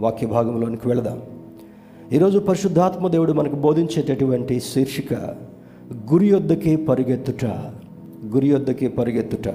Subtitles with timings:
[0.00, 1.22] వాక్య భాగంలోనికి వెళదాం.
[2.12, 5.14] ఈరోజు పరిశుద్ధాత్మ దేవుడు మనకు బోధించేటటువంటి శీర్షిక
[6.12, 7.44] గురి యొద్దకే పరిగెత్తుట
[8.24, 9.48] గురి యొద్దకే పరిగెత్తుట.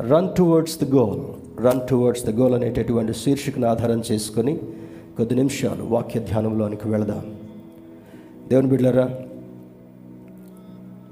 [0.00, 1.20] Run towards the goal
[1.64, 4.56] run towards the goal అనేటటువంటి శీర్షికను ఆధారం చేసుకొని
[5.16, 7.34] కొద్ది నిమిషాలు వాక్య ధ్యానంలోనికి వెళదాం.
[8.48, 9.18] దేవుని బిడ్లరా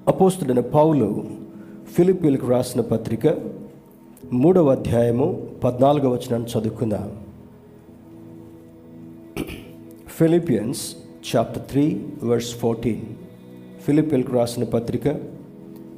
[0.09, 1.25] అపోస్తుడైన పౌలు
[1.97, 3.35] ఫిలిపీలకు రాసిన పత్రిక
[4.33, 7.24] మూడవ అధ్యాయము పద్నాలుగవ వచనాన్ని చదువుకుందాం.
[10.19, 10.97] Philippians
[11.37, 13.01] chapter three verse fourteen
[13.87, 15.03] ఫిలిపిల్కు రాసిన పత్రిక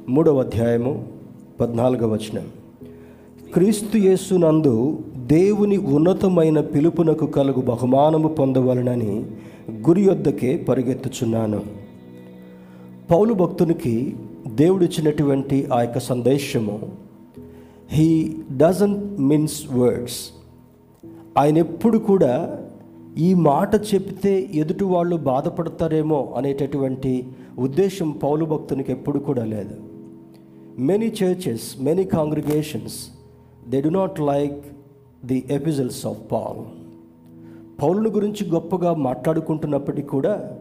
[0.09, 1.07] మూడవ అధ్యాయము
[1.61, 2.47] పద్నాలుగవ వచనం.
[3.53, 9.25] క్రీస్తు యేసునందు దేవుని ఉన్నతమైన పిలుపునకు కలుగు బహుమానము పొందవలనని
[9.71, 11.61] గురి యొద్దకే పరిగెత్తుచున్నాను.
[13.11, 14.15] పౌలు భక్తునికి
[14.47, 16.91] దేవుడిచ్చినటువంటి ఆ యొక్క సందేశము
[17.89, 20.29] హీ డజంట్ మీన్స్ వర్డ్స్
[21.37, 22.59] ఆయన ఎప్పుడు కూడా
[23.17, 27.27] ఈ మాట చెప్తే ఎదుటి వాళ్ళు బాధపడతారేమో అనేటటువంటి
[27.59, 29.75] ఉద్దేశం పౌలు భక్తునికి ఎప్పుడు కూడా లేదు.
[30.79, 32.97] Many churches many congregations
[33.69, 34.61] they do not like
[35.25, 36.61] the epistles of Paul
[37.81, 40.59] పౌలుని గురించి గొప్పగా మాట్లాడుకుంటున్నప్పటికీ కూడా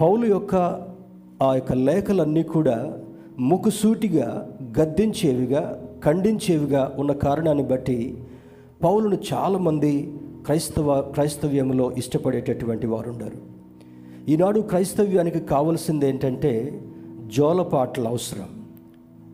[0.00, 0.54] పౌలు యొక్క
[1.42, 2.94] ఆ యొక్క లేఖలన్నీ కూడా
[3.38, 4.28] ముకుసూటిగా
[4.80, 5.62] గద్దించేవిగా
[6.04, 8.16] ఖండించేవిగా ఉన్న కారణాన్ని బట్టి
[8.82, 10.14] పౌలును చాలామంది
[10.44, 13.14] క్రైస్తవ క్రైస్తవ్యంలో ఇష్టపడేటటువంటి వారు
[14.28, 16.82] ఈనాడు క్రైస్తవ్యానికి కావలసింది ఏంటంటే
[17.26, 18.64] జోలపాటలు అవసరం.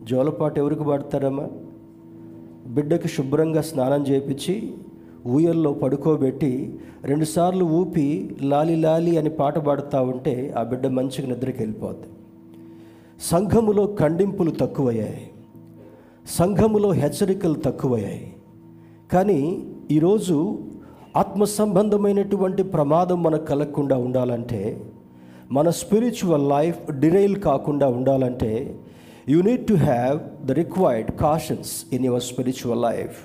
[0.03, 1.47] జోలపాట ఎవరికి పాడతారమ్మా?
[2.67, 4.73] బిడ్డకి శుభ్రంగా స్నానం చేయించి
[5.27, 12.07] ఊయల్లో పడుకోబెట్టి రెండుసార్లు ఊపి లాలి లాలి అని పాట పాడుతూ ఉంటే ఆ బిడ్డ మంచిగా నిద్రకి వెళ్ళిపోద్ది.
[13.21, 15.31] సంఘములో ఖండింపులు తక్కువయ్యాయి.
[16.29, 18.35] సంఘములో హెచ్చరికలు తక్కువయ్యాయి.
[19.11, 20.57] కానీ ఈరోజు
[21.19, 24.61] ఆత్మ సంబంధమైనటువంటి ప్రమాదం మనకు కలగకుండా ఉండాలంటే
[25.51, 28.51] మన స్పిరిచువల్ లైఫ్ డిరైల్ కాకుండా ఉండాలంటే
[29.29, 33.17] you need to have the required cautions in your spiritual life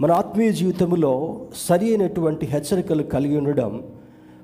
[0.00, 1.12] మన ఆత్మీయ జీవితంలో
[1.56, 3.72] సరి అయినటువంటి హెచ్చరికలు కలిగి ఉండడం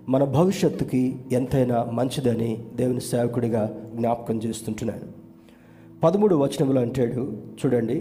[0.09, 3.63] మన భవిష్యత్తుకి ఎంతైనా మంచిదని దేవుని సేవకుడిగా
[3.95, 5.07] జ్ఞాపకం చేస్తుంటున్నాను.
[6.05, 7.23] పదమూడు వచనములు అంటాడు
[7.61, 7.99] చూడండి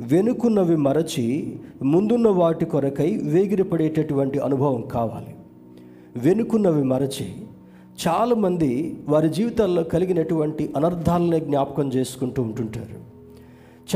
[0.00, 5.34] వెనుకున్నవి మరచి ముందున్న వాటి కొరకై వేగిరపడేటటువంటి అనుభవం కావాలి.
[6.16, 7.34] వెనుకున్నవి మరచి
[8.08, 13.06] చాలామంది వారి జీవితాల్లో కలిగినటువంటి అనర్థాలనే జ్ఞాపకం చేసుకుంటూ ఉంటుంటారు.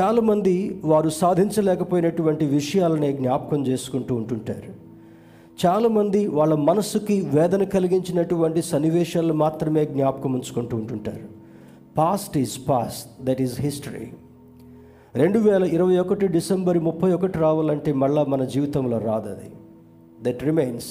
[0.01, 4.91] చాలామంది వారు సాధించలేకపోయినటువంటి విషయాలనే జ్ఞాపకం చేసుకుంటూ ఉంటుంటారు.
[5.67, 11.41] చాలామంది వాళ్ళ మనసుకి వేదన కలిగించినటువంటి సన్నివేశాలు మాత్రమే జ్ఞాపకం ఉంచుకుంటూ ఉంటుంటారు.
[11.99, 14.09] Past is past that is history
[15.17, 19.51] రెండు వేల ఇరవై ఒకటి డిసెంబర్ ముప్పై ఒకటి రావాలంటే మళ్ళా మన జీవితంలో రాదు అది
[20.23, 20.85] that remains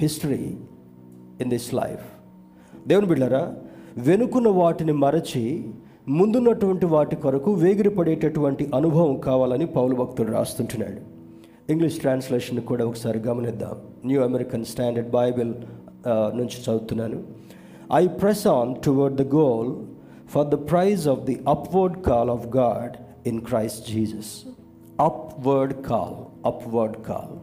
[0.00, 0.56] history
[1.40, 2.04] in this life
[2.88, 3.54] దేవుని బిళ్ళరా
[3.96, 5.64] వెనుకున్న వాటిని మరచి
[6.08, 11.00] ముందున్నటువంటి వాటి కొరకు వేగిరిపడేటటువంటి అనుభవం కావాలని పౌలు భక్తుడు రాస్తుంటున్నాడు.
[11.72, 13.76] ఇంగ్లీష్ ట్రాన్స్లేషన్ కూడా ఒకసారి గమనిద్దాం.
[14.04, 15.54] న్యూ అమెరికన్ స్టాండర్డ్ బైబిల్
[16.08, 17.22] నుంచి చదువుతున్నాను.
[17.94, 19.76] I press on toward the goal
[20.28, 22.96] for the prize of the upward call of God
[23.26, 24.44] in Christ Jesus
[25.00, 26.16] upward call
[26.46, 27.34] upward call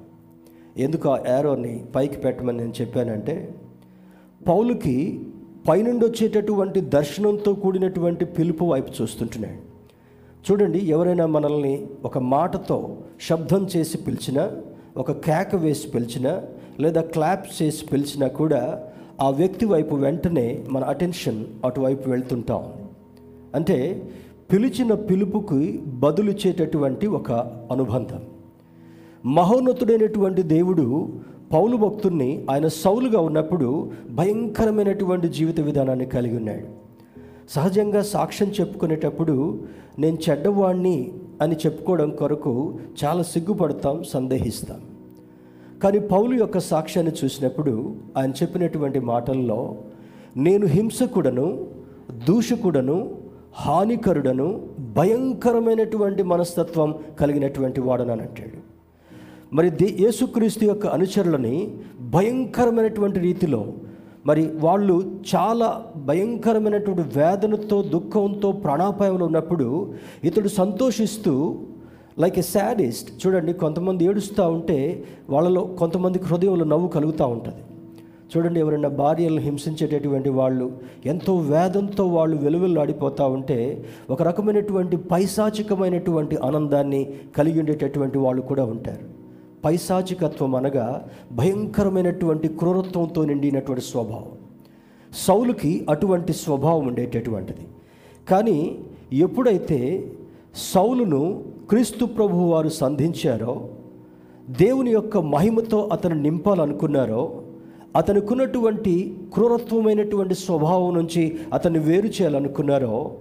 [0.82, 3.54] ఎందుకు ఆ ఏరోని పైకి పెట్టమని నేను చెప్పానంటే
[4.48, 5.26] పౌలుకి
[5.70, 9.60] పైనుండి వచ్చేటటువంటి దర్శనంతో కూడినటువంటి పిలుపు వైపు చూస్తుంటున్నాడు.
[10.46, 12.98] చూడండి ఎవరైనా మనల్ని ఒక మాటతో
[13.30, 14.62] శబ్దం చేసి పిలిచినా
[14.98, 16.44] ఒక కేక వేసి పిలిచినా
[16.80, 18.84] లేదా క్లాప్ చేసి పిలిచినా కూడా
[19.22, 22.74] ఆ వ్యక్తి వైపు వెంటనే మన అటెన్షన్ అటువైపు వెళ్తుంటాం
[23.56, 24.04] అంటే
[24.52, 27.32] పిలిచిన పిలుపుకి బదులిచ్చేటటువంటి ఒక
[27.72, 28.20] అనుబంధం.
[29.26, 31.10] మహోన్నతుడైనటువంటి దేవుడు
[31.54, 36.68] పౌలు భక్తుణ్ణి ఆయన సౌలుగా ఉన్నప్పుడు భయంకరమైనటువంటి జీవిత విధానాన్ని కలిగి ఉన్నాడు.
[37.50, 39.60] సహజంగా సాక్ష్యం చెప్పుకునేటప్పుడు
[40.00, 41.12] నేను చెడ్డవాణ్ణి
[41.42, 44.82] అని చెప్పుకోవడం కొరకు చాలా సిగ్గుపడతాం సందేహిస్తాం.
[45.84, 49.76] కానీ పౌలు యొక్క సాక్ష్యాన్ని చూసినప్పుడు ఆయన చెప్పినటువంటి మాటల్లో
[50.38, 51.68] నేను హింసకుడను
[52.28, 53.19] దూషకుడను
[53.64, 54.48] హానికరుడను
[54.98, 56.90] భయంకరమైనటువంటి మనస్తత్వం
[57.20, 58.60] కలిగినటువంటి వాడనని అంటాడు.
[59.58, 61.56] మరి దే యేసుక్రీస్తు యొక్క అనుచరులని
[62.16, 63.62] భయంకరమైనటువంటి రీతిలో
[64.30, 64.96] మరి వాళ్ళు
[65.32, 65.68] చాలా
[66.10, 69.68] భయంకరమైనటువంటి వేదనతో దుఃఖంతో ప్రాణాపాయంలో ఉన్నప్పుడు
[70.30, 71.34] ఇతడు సంతోషిస్తూ
[72.24, 74.80] లైక్ ఎ శాడిస్ట్ చూడండి కొంతమంది ఏడుస్తూ ఉంటే
[75.30, 77.62] వాళ్ళలో కొంతమందికి హృదయంలో నవ్వు కలుగుతూ ఉంటుంది.
[78.36, 80.72] చూడండి ఎవరైనా భార్యలను హింసించేటటువంటి వాళ్ళు
[81.06, 89.20] ఎంతో వేదంతో వాళ్ళు వెలువెల్లాడిపోతూ ఉంటే ఒక రకమైనటువంటి పైశాచికమైనటువంటి ఆనందాన్ని కలిగి ఉండేటటువంటి వాళ్ళు కూడా ఉంటారు.
[89.66, 94.32] పైశాచికత్వం అనగా భయంకరమైనటువంటి క్రూరత్వంతో నిండినటువంటి స్వభావం.
[95.14, 97.66] సౌలుకి అటువంటి స్వభావం ఉండేటటువంటిది.
[98.30, 98.80] కానీ
[99.14, 100.12] ఎప్పుడైతే
[100.74, 103.70] సౌలును క్రీస్తు ప్రభు వారు సంధించారో
[104.50, 107.39] దేవుని యొక్క మహిమతో అతను నింపాలనుకున్నారో
[107.96, 113.18] అతనుకున్నటువంటి క్రూరత్వమైనటువంటి స్వభావం నుంచి అతన్ని వేరు చేయాలనుకున్నారో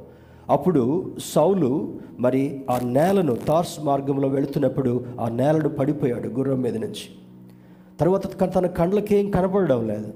[0.51, 7.11] అప్పుడు సౌలు మరి ఆ నేలను తార్స్ మార్గంలో వెళుతున్నప్పుడు ఆ నేలను పడిపోయాడు గుర్రం మీద నుంచి.
[8.01, 10.13] తర్వాత తన కండ్లకేం కనపడడం లేదు.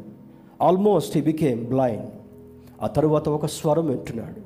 [0.63, 2.11] ఆల్మోస్ట్ హీ బికేమ్ బ్లైండ్
[2.83, 4.41] ఆ తర్వాత ఒక స్వరం వింటున్నాడు.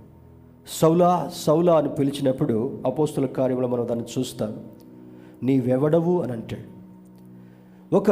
[0.80, 4.60] సౌలా సౌలా అని పిలిచినప్పుడు అపోస్తుల కార్యంలో మనం దాన్ని చూస్తాం.
[5.42, 6.22] నీవెవడవు?
[6.22, 6.76] అని అంటాడు.
[7.96, 8.10] ఒక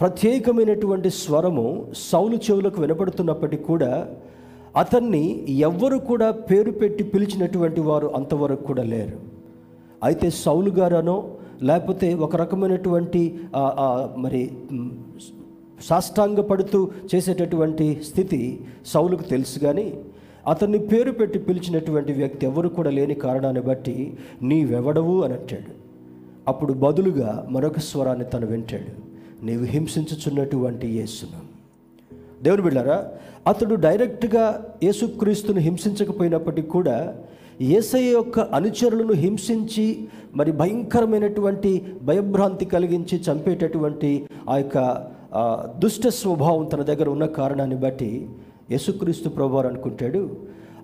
[0.00, 1.66] ప్రత్యేకమైనటువంటి స్వరము
[2.10, 3.92] సౌలు చెవులకు వినపడుతున్నప్పటికీ కూడా
[4.82, 5.24] అతన్ని
[5.68, 9.18] ఎవ్వరు కూడా పేరు పెట్టి పిలిచినటువంటి వారు అంతవరకు కూడా లేరు.
[10.08, 11.16] అయితే సౌలు గారనో
[11.68, 13.22] లేకపోతే ఒక రకమైనటువంటి
[14.24, 14.42] మరి
[15.88, 16.80] సాష్టాంగపడుతూ
[17.10, 18.40] చేసేటటువంటి స్థితి
[18.92, 19.86] సౌలుకు తెలుసు కానీ
[20.52, 23.96] అతన్ని పేరు పెట్టి పిలిచినటువంటి వ్యక్తి ఎవరు కూడా లేని కారణాన్ని బట్టి
[24.50, 25.72] నీవెవడవు అని అంటాడు.
[26.50, 28.92] అప్పుడు బదులుగా మరొక స్వరాన్ని తను వింటాడు.
[29.44, 31.40] నీవు హింసించుచున్నటువంటి యేసును.
[32.42, 32.98] దేవుని బిళ్ళారా
[33.46, 34.44] అతడు డైరెక్ట్గా
[34.82, 36.96] యేసుక్రీస్తును హింసించకపోయినప్పటికీ కూడా
[37.60, 39.86] ఏసయ్య యొక్క అనుచరులను హింసించి
[40.36, 41.70] మరి భయంకరమైనటువంటి
[42.02, 44.10] భయభ్రాంతి కలిగించి చంపేటటువంటి
[44.48, 44.78] ఆ యొక్క
[45.78, 48.10] దుష్ట స్వభావం తన దగ్గర ఉన్న కారణాన్ని బట్టి
[48.70, 50.22] యేసుక్రీస్తు ప్రభువారు అనుకుంటాడు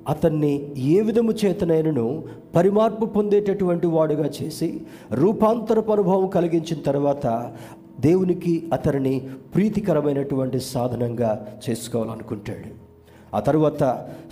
[0.09, 2.07] అతన్ని ఏ విధము చేతనైనను
[2.55, 4.69] పరిమార్పు పొందేటటువంటి వాడుగా చేసి
[5.12, 7.27] రూపాంతరపు అనుభవం కలిగించిన తర్వాత
[8.00, 9.14] దేవునికి అతనిని
[9.55, 12.70] ప్రీతికరమైనటువంటి సాధనంగా చేసుకోవాలనుకుంటాడు.
[13.37, 13.82] ఆ తర్వాత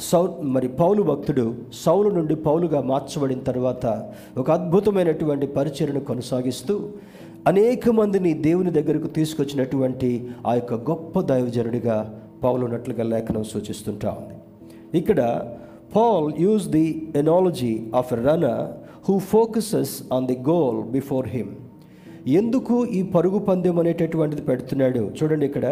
[0.00, 1.54] సౌ మరి పౌలు భక్తుడు
[1.84, 6.90] సౌలు నుండి పౌలుగా మార్చబడిన తర్వాత ఒక అద్భుతమైనటువంటి పరిచయను కొనసాగిస్తూ
[7.46, 10.10] అనేక మందిని దేవుని దగ్గరకు తీసుకొచ్చినటువంటి
[10.46, 14.36] ఆ యొక్క గొప్ప దైవజనుడిగా పౌలు ఉన్నట్లుగా లేఖనం సూచిస్తుంటా ఉంది.
[14.98, 15.20] ఇక్కడ
[15.96, 18.64] Paul use the analogy of a runner
[19.08, 21.54] who focuses on the goal before him
[22.26, 24.98] ఎందుకు ఈ పరుగు పందెం అనేటటువంటిది పెడుతున్నాడు?
[24.98, 25.66] చూడండి ఇక్కడ.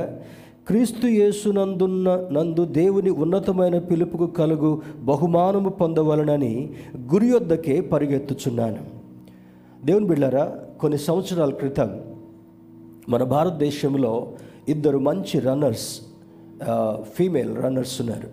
[0.67, 6.71] క్రీస్తు యేసునందున్న నందు దేవుని ఉన్నతమైన పిలుపుకు కలుగు బహుమానము పొందవలనని
[7.15, 8.83] గురి వద్దకే పరిగెత్తుచున్నాను.
[9.85, 10.45] దేవుని బిళ్ళారా
[10.81, 12.01] కొన్ని సంవత్సరాల క్రితం
[13.09, 14.33] మన భారతదేశంలో
[14.69, 16.01] ఇద్దరు మంచి రన్నర్స్
[17.15, 18.29] ఫీమేల్ రన్నర్స్ ఉన్నారు.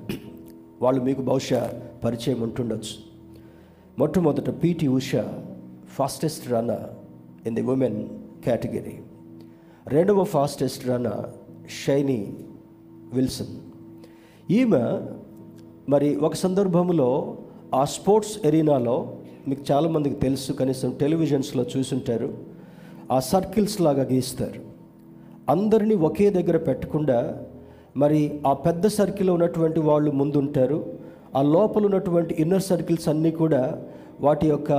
[0.81, 1.73] వాళ్ళు మీకు బహుశా
[2.03, 2.95] పరిచయం ఉంటుండొచ్చు.
[3.99, 5.15] మొట్టమొదట PT Usha
[5.97, 7.02] fastest runner.
[7.45, 8.09] In the women
[8.45, 8.99] category
[9.87, 11.25] రెండవ ఫాస్టెస్ట్ రన్నర్
[11.85, 12.37] షైనీ
[13.13, 13.55] విల్సన్
[14.51, 14.99] ఈమె
[15.89, 17.37] మరి ఒక సందర్భంలో
[17.73, 19.17] ఆ స్పోర్ట్స్ ఎరీనాలో
[19.47, 22.37] మీకు చాలామందికి తెలుసు కనీసం టెలివిజన్స్లో చూసుంటారు
[23.11, 24.59] ఆ సర్కిల్స్ లాగా గీస్తారు.
[25.49, 27.45] అందరినీ ఒకే దగ్గర పెట్టకుండా
[27.97, 30.99] మరి ఆ పెద్ద సర్కిల్లో ఉన్నటువంటి వాళ్ళు ముందుంటారు
[31.35, 33.85] ఆ లోపల ఉన్నటువంటి ఇన్నర్ సర్కిల్స్ అన్నీ కూడా
[34.21, 34.71] వాటి యొక్క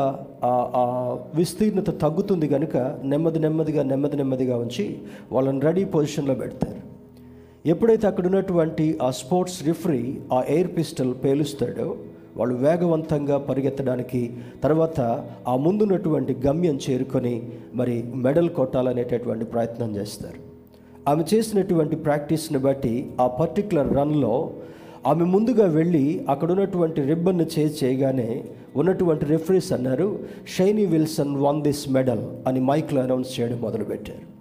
[1.37, 4.87] విస్తీర్ణత తగ్గుతుంది కనుక నెమ్మది నెమ్మదిగా నెమ్మది నెమ్మదిగా ఉంచి
[5.33, 6.81] వాళ్ళని రెడీ పొజిషన్లో పెడతారు.
[7.67, 11.97] ఎప్పుడైతే అక్కడ ఉన్నటువంటి ఆ స్పోర్ట్స్ రిఫరీ ఆ ఎయిర్ పిస్టల్ పేలుస్తాడో
[12.37, 14.23] వాళ్ళు వేగవంతంగా పరిగెత్తడానికి
[14.63, 15.01] తర్వాత
[15.49, 17.35] ఆ ముందున్నటువంటి గమ్యం చేరుకొని
[17.75, 17.97] మరి
[18.27, 20.41] మెడల్ కొట్టాలనేటటువంటి ప్రయత్నం చేస్తారు.
[21.09, 24.35] ఆమె చేసినటువంటి ప్రాక్టీస్ని బట్టి ఆ పర్టికులర్ రన్లో
[25.07, 28.45] ఆమె ముందుగా వెళ్ళి అక్కడ ఉన్నటువంటి రిబ్బన్ను చేసి చేయగానే
[28.77, 34.35] ఉన్నటువంటి రెఫరీస్ అన్నారు Shiny Wilson won this medal అని మైక్లో అనౌన్స్ చేయడం మొదలుపెట్టారు.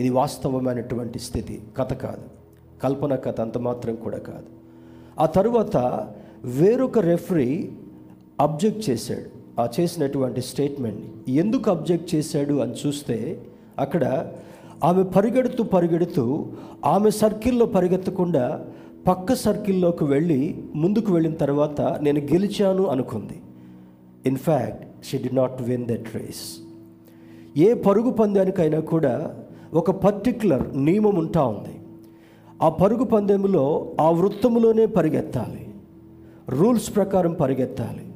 [0.00, 2.22] ఇది వాస్తవమైనటువంటి స్థితి కథ కాదు.
[2.82, 4.46] కల్పన కథ అంత మాత్రం కూడా కాదు.
[5.20, 5.76] ఆ తరువాత
[6.44, 7.72] వేరొక రెఫరీ
[8.40, 9.40] అబ్జెక్ట్ చేశాడు.
[9.60, 13.42] ఆ చేసినటువంటి స్టేట్మెంట్ని ఎందుకు అబ్జెక్ట్ చేశాడు అని చూస్తే
[13.78, 14.32] అక్కడ
[14.84, 16.46] ఆమె పరిగెడుతూ పరిగెడుతూ
[16.84, 18.64] ఆమె సర్కిల్లో పరిగెత్తకుండా
[19.08, 23.42] పక్క సర్కిల్లోకి వెళ్ళి ముందుకు వెళ్ళిన తర్వాత నేను గెలిచాను అనుకుంది.
[24.26, 26.58] In fact she did not win that race
[27.58, 29.34] ఏ పరుగు పందానికైనా కూడా
[29.74, 31.80] ఒక పర్టిక్యులర్ నియమం ఉంటా ఉంది.
[32.62, 35.74] ఆ పరుగు పందెంలో ఆ వృత్తములోనే పరిగెత్తాలి.
[36.48, 38.06] రూల్స్ ప్రకారం పరిగెత్తాలి.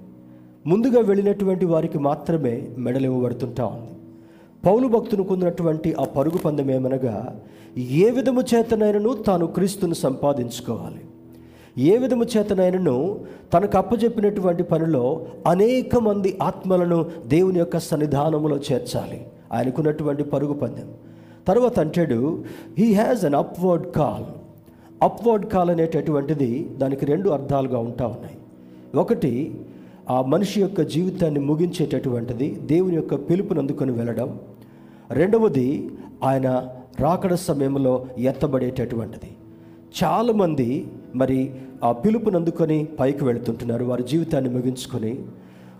[0.66, 3.92] ముందుగా వెళ్ళినటువంటి వారికి మాత్రమే మెడల్ ఇవ్వబడుతుంటా ఉంది.
[4.66, 7.40] పౌలు భక్తును కొందినటువంటి ఆ పరుగు పందెం ఏమనగా
[7.78, 11.00] ఏ విధము చేతనైనను తాను క్రీస్తును సంపాదించుకోవాలి.
[11.78, 13.21] ఏ విధము చేతనైనను
[13.52, 19.26] తనకు అప్పచెప్పినటువంటి పనిలో అనేక మంది ఆత్మలను దేవుని యొక్క సన్నిధానములో చేర్చాలి.
[19.52, 20.88] ఆయనకున్నటువంటి పరుగు పందెం.
[21.49, 22.45] తర్వాత అంటాడు
[22.78, 24.25] he has an upward call
[25.02, 28.37] upward call అనేటటువంటిది దానికి రెండు అర్థాలుగా ఉంటా ఉన్నాయి.
[28.95, 29.54] ఒకటి
[30.11, 34.38] ఆ మనిషి యొక్క జీవితాన్ని ముగించేటటువంటిది దేవుని యొక్క పిలుపును అందుకొని వెళ్ళడం.
[35.11, 35.90] రెండవది
[36.25, 36.69] ఆయన
[37.00, 39.31] రాకడ సమయంలో ఎత్తబడేటటువంటిది.
[40.02, 41.54] చాలామంది మరి
[41.85, 43.85] ఆ పిలుపుని అందుకొని పైకి వెళుతుంటున్నారు.
[43.85, 45.19] వారి జీవితాన్ని ముగించుకొని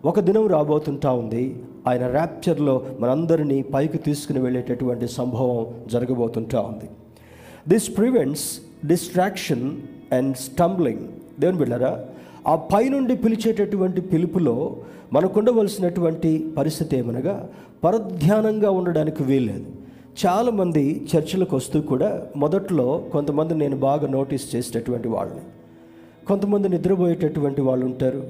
[0.05, 1.63] ఒక దినం రాబోతుంటా ఉంది.
[1.89, 6.91] ఆయన ర్యాప్చర్లో మనందరినీ పైకి తీసుకుని వెళ్ళేటటువంటి సంభవం జరగబోతుంటా ఉంది.
[7.69, 9.77] This prevents distraction
[10.13, 11.01] and stumbling
[11.41, 12.05] దేవుని బిళ్ళరా
[12.47, 14.77] ఆ పైనుండి పిలిచేటటువంటి పిలుపులో
[15.13, 17.49] మనకు ఉండవలసినటువంటి పరిస్థితి ఏమనగా
[17.85, 19.67] పరధ్యానంగా ఉండడానికి వీల్లేదు.
[20.27, 25.41] చాలామంది చర్చలకు వస్తూ కూడా మొదట్లో కొంతమంది నేను బాగా నోటీస్ చేసేటటువంటి వాళ్ళని.
[26.29, 28.23] కొంతమంది నిద్రపోయేటటువంటి వాళ్ళు ఉంటారు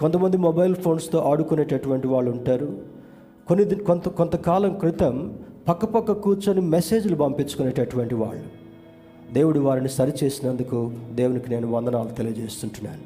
[0.00, 2.80] కొంతమంది మొబైల్ ఫోన్స్తో ఆడుకునేటటువంటి వాళ్ళు ఉంటారు
[3.48, 5.34] కొన్ని కొంత కొంతకాలం క్రితం
[5.68, 8.44] పక్కపక్క కూర్చొని మెసేజ్లు పంపించుకునేటటువంటి వాళ్ళు.
[9.32, 13.04] దేవుడు వారిని సరిచేసినందుకు దేవునికి నేను వందనాలు తెలియజేస్తుంటున్నాను.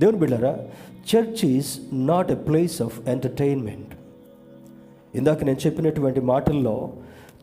[0.00, 0.58] దేవుని బిళ్ళరా
[1.10, 3.92] church is not a place of entertainment
[5.14, 6.90] ఇందాక నేను చెప్పినటువంటి మాటల్లో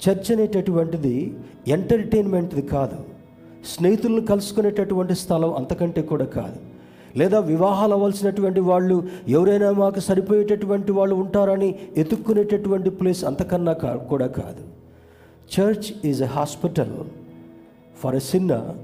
[0.04, 1.34] చర్చ్ అనేటటువంటిది
[1.68, 3.13] ఎంటర్టైన్మెంట్ది కాదు.
[3.66, 6.60] స్నేహితులను కలుసుకునేటటువంటి స్థలం అంతకంటే కూడా కాదు.
[7.18, 14.64] లేదా వివాహాలు అవ్వాల్సినటువంటి వాళ్ళు ఎవరైనా మాకు సరిపోయేటటువంటి వాళ్ళు ఉంటారని ఎతుక్కునేటటువంటి ప్లేస్ అంతకన్నా కా కూడా కాదు.
[15.56, 16.96] Church is a hospital
[18.04, 18.76] for a sinner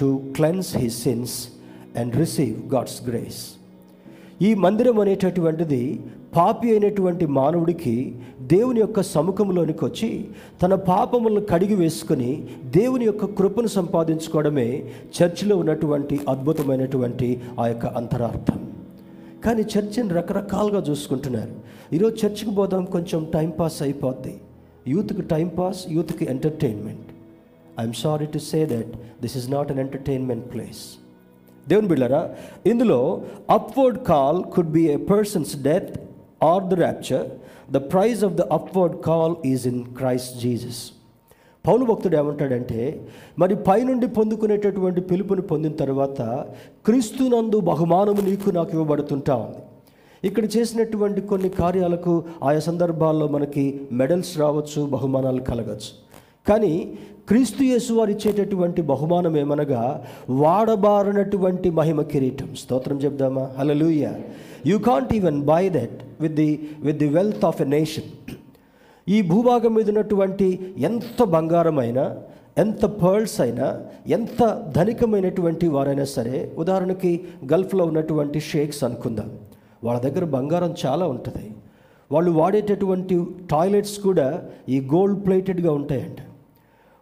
[0.00, 1.48] to cleanse his sins
[1.96, 3.42] and receive God's grace.
[4.42, 6.00] ఈ మందిరం అనేటటువంటిది
[6.36, 8.14] పాపి అయినటువంటి మానవుడికి
[8.46, 10.28] దేవుని యొక్క సముఖంలోనికి వచ్చి
[10.62, 18.60] తన పాపములను కడిగి వేసుకొని దేవుని యొక్క కృపను సంపాదించుకోవడమే చర్చిలో ఉన్నటువంటి అద్భుతమైనటువంటి ఆ యొక్క అంతరార్థం.
[19.44, 21.52] కానీ చర్చిని రకరకాలుగా చూసుకుంటున్నారు.
[21.92, 24.34] ఈరోజు చర్చికి పోదాం కొంచెం టైంపాస్ అయిపోద్ది.
[24.88, 27.08] యూత్కి టైంపాస్ యూత్కి entertainment.
[27.80, 30.82] I'm sorry to say that this is not an entertainment place
[31.68, 32.30] దేవుని బిళ్ళరా
[32.66, 36.00] ఇందులో upward call could be a person's death
[36.42, 37.26] or the rapture
[37.72, 40.92] the prize of the upward call is in Christ Jesus
[41.66, 43.06] పౌలు భక్తుడు ఏమంటాడంటే
[43.38, 46.22] మరి పైనుండి పొందుకునేటటువంటి పిలుపుని పొందిన తర్వాత
[46.86, 49.62] క్రీస్తునందు బహుమానము నీకు నాకు ఇవ్వబడుతుంటా ఉంది.
[50.24, 55.92] ఇక్కడ చేసినటువంటి కొన్ని కార్యాలకు ఆయా సందర్భాల్లో మనకి మెడల్స్ రావచ్చు బహుమానాలు కలగచ్చు.
[56.48, 56.94] కానీ
[57.28, 62.54] క్రీస్తు యేసు వారు ఇచ్చేటటువంటి బహుమానం ఏమనగా వాడబారినటువంటి మహిమ కిరీటం.
[62.56, 63.50] స్తోత్రం చెప్దామా?
[63.58, 64.12] Hallelujah
[64.66, 68.34] you can't even buy that with the with the wealth of a nation
[69.08, 72.16] ఈ భూభాగం మీద ఉన్నటువంటి ఎంత బంగారమైనా
[72.58, 79.38] ఎంత పర్ల్స్ అయినా ఎంత ధనికమైనటువంటి వారైనా సరే ఉదాహరణకి గల్ఫ్లో ఉన్నటువంటి షేక్స్ అనుకుందాం.
[79.84, 81.50] వాళ్ళ దగ్గర బంగారం చాలా ఉంటుంది.
[82.12, 86.16] వాళ్ళు వాడేటటువంటి టాయిలెట్స్ కూడా ఈ గోల్డ్ ప్లేటెడ్గా ఉంటాయంట.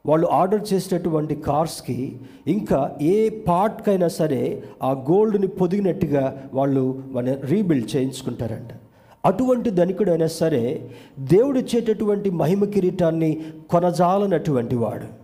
[0.06, 8.81] వాళ్ళు ఆర్డర్ చేసేటటువంటి కార్స్కి ఇంకా ఏ పార్ట్కైనా సరే ఆ గోల్డ్ని పొదిగినట్టుగా వాళ్ళు మన రీబిల్డ్ చేయించుకుంటారంట.
[9.24, 15.22] అటువంటి ధనికుడైనా సరే దేవుడు ఇచ్చేటటువంటి మహిమ కిరీటాన్ని కొనజాలనటువంటి వాడు.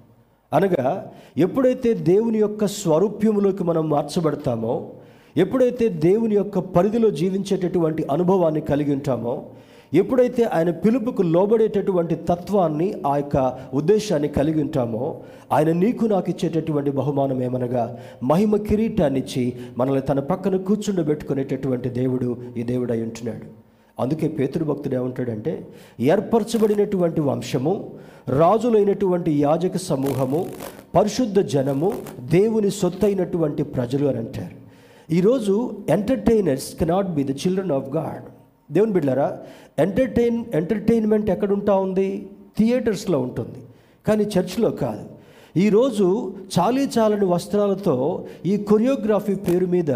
[0.56, 4.90] అనగా ఎప్పుడైతే దేవుని యొక్క స్వరూప్యములోకి మనం మార్చబడతామో
[5.36, 9.46] ఎప్పుడైతే దేవుని యొక్క పరిధిలో జీవించేటటువంటి అనుభవాన్ని కలిగి ఉంటామో
[9.94, 15.20] ఎప్పుడైతే ఆయన పిలుపుకు లోబడేటటువంటి తత్వాన్ని ఆ యొక్క ఉద్దేశాన్ని కలిగి ఉంటామో
[15.52, 22.92] ఆయన నీకు నాకు ఇచ్చేటటువంటి బహుమానం ఏమనగా మహిమ కిరీటాన్నిచ్చి మనల్ని తన పక్కన కూర్చుండబెట్టుకునేటటువంటి దేవుడు ఈ దేవుడు
[22.92, 23.67] అయి ఉంటున్నాడు.
[24.00, 25.68] అందుకే పేతురు భక్తుడు ఏమంటాడంటే
[26.00, 27.90] ఏర్పరచబడినటువంటి వంశము
[28.28, 30.46] రాజులైనటువంటి యాజక సమూహము
[30.94, 34.68] పరిశుద్ధ జనము దేవుని సొత్తైనటువంటి ప్రజలు అని అంటారు.
[35.14, 38.24] ఈరోజు entertainers cannot be the children of God
[38.72, 39.38] దేవుని బిడ్డారా
[39.78, 42.28] ఎంటర్టైన్ ఎంటర్టైన్మెంట్ ఎక్కడుంటా ఉంది?
[42.58, 43.58] థియేటర్స్లో ఉంటుంది.
[44.06, 45.17] కానీ చర్చ్లో కాదు.
[45.56, 49.90] ఈరోజు చాలీ చాలని వస్త్రాలతో ఈ కొరియోగ్రఫీ పేరు మీద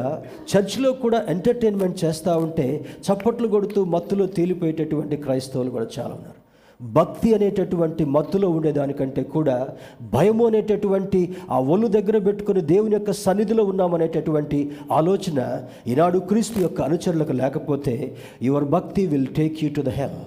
[0.52, 6.38] చర్చిలో కూడా ఎంటర్టైన్మెంట్ చేస్తూ ఉంటే చప్పట్లు కొడుతూ మత్తులో తేలిపోయేటటువంటి క్రైస్తవులు కూడా చాలా ఉన్నారు.
[6.80, 9.68] భక్తి అనేటటువంటి మత్తులో ఉండేదానికంటే కూడా
[10.02, 17.32] భయము అనేటటువంటి ఆ ఒళ్ళు దగ్గర పెట్టుకుని దేవుని యొక్క సన్నిధిలో ఉన్నామనేటటువంటి ఆలోచన ఈనాడు క్రీస్తు యొక్క అనుచరులకు
[17.32, 20.18] లేకపోతే your bhakti will take you to the hell.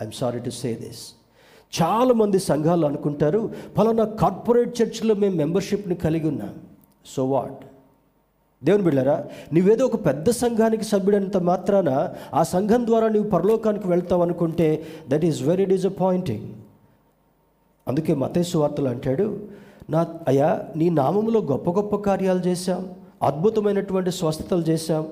[0.00, 1.19] I'm sorry to say this.
[1.72, 3.40] చాలామంది సంఘాలు అనుకుంటారు
[3.76, 6.54] ఫలానా కార్పొరేట్ చర్చ్లో మేము మెంబర్షిప్ని కలిగి ఉన్నాం.
[7.06, 7.60] సో వాట్
[8.62, 9.24] దేవుని బిళ్ళరా
[9.54, 11.90] నువ్వేదో ఒక పెద్ద సంఘానికి సభ్యుడంత మాత్రాన
[12.34, 14.68] ఆ సంఘం ద్వారా నువ్వు పరలోకానికి వెళ్తావు అనుకుంటే
[15.08, 16.48] దట్ ఈస్ వెరీ డిజపాయింటింగ్
[17.88, 19.26] అందుకే మతేసు వార్తలు అంటాడు
[19.90, 22.82] నా అయ్యా నీ నామంలో గొప్ప గొప్ప కార్యాలు చేశాం
[23.22, 25.06] అద్భుతమైనటువంటి స్వస్థతలు చేశాం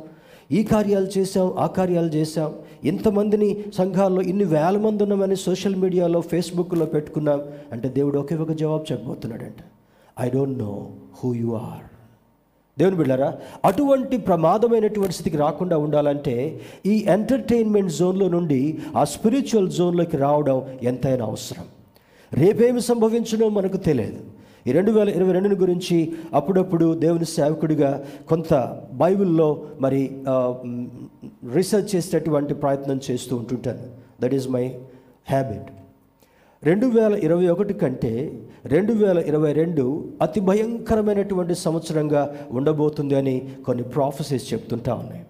[0.52, 2.50] ఈ కార్యాలు చేశాం ఆ కార్యాలు చేశాం
[2.84, 7.42] ఇంతమందిని సంఘాల్లో ఇన్ని వేల మంది ఉన్నామని సోషల్ మీడియాలో ఫేస్బుక్లో పెట్టుకున్నాం.
[7.72, 9.56] అంటే దేవుడు ఒకే ఒక జవాబు చెప్పబోతున్నాడంట.
[10.20, 10.88] I don't know
[11.24, 11.84] who you are.
[12.78, 20.62] దేవుని బిళ్ళారా అటువంటి ప్రమాదమైనటువంటి స్థితికి రాకుండా ఉండాలంటే ఈ ఎంటర్టైన్మెంట్ జోన్లో నుండి ఆ స్పిరిచువల్ జోన్లోకి రావడం
[20.82, 21.64] ఎంతైనా అవసరం.
[22.32, 24.37] రేపేమి సంభవించడో మనకు తెలియదు.
[24.66, 25.96] ఈ రెండు వేల ఇరవై రెండుని గురించి
[26.34, 27.90] అప్పుడప్పుడు దేవుని సేవకుడిగా
[28.28, 28.52] కొంత
[29.02, 29.48] బైబిల్లో
[29.80, 30.02] మరి
[31.56, 33.84] రీసెర్చ్ చేసేటటువంటి ప్రయత్నం చేస్తూ ఉంటుంటాను.
[34.22, 34.64] దట్ ఈజ్ మై
[35.32, 35.68] హ్యాబిట్
[36.62, 38.12] రెండు వేల ఇరవై ఒకటి కంటే
[38.74, 39.84] రెండు వేల ఇరవై రెండు
[40.24, 43.34] అతి భయంకరమైనటువంటి సంవత్సరంగా ఉండబోతుంది అని
[43.66, 45.22] కొన్ని ప్రాఫెసెస్ చెప్తుంటా ఉన్నాయి.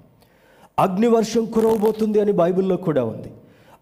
[0.78, 3.30] అగ్నివర్షం కురవబోతుంది అని బైబిల్లో కూడా ఉంది.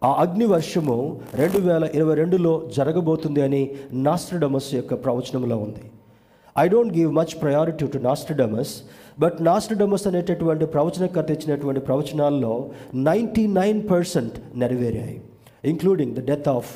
[0.02, 5.84] ఆ అగ్ని వర్షము రెండు వేల ఇరవై రెండులో జరగబోతుంది అని నాస్ట్రడమస్ యొక్క ప్రవచనంలో ఉంది.
[6.58, 8.82] I don't give much priority to Nostradamus
[9.18, 15.20] but Nostradamus అనేటటువంటి ప్రవచనకర్త ఇచ్చినటువంటి ప్రవచనాల్లో నైంటీ నైన్ పర్సెంట్ నెరవేరాయి
[15.64, 16.70] including the death of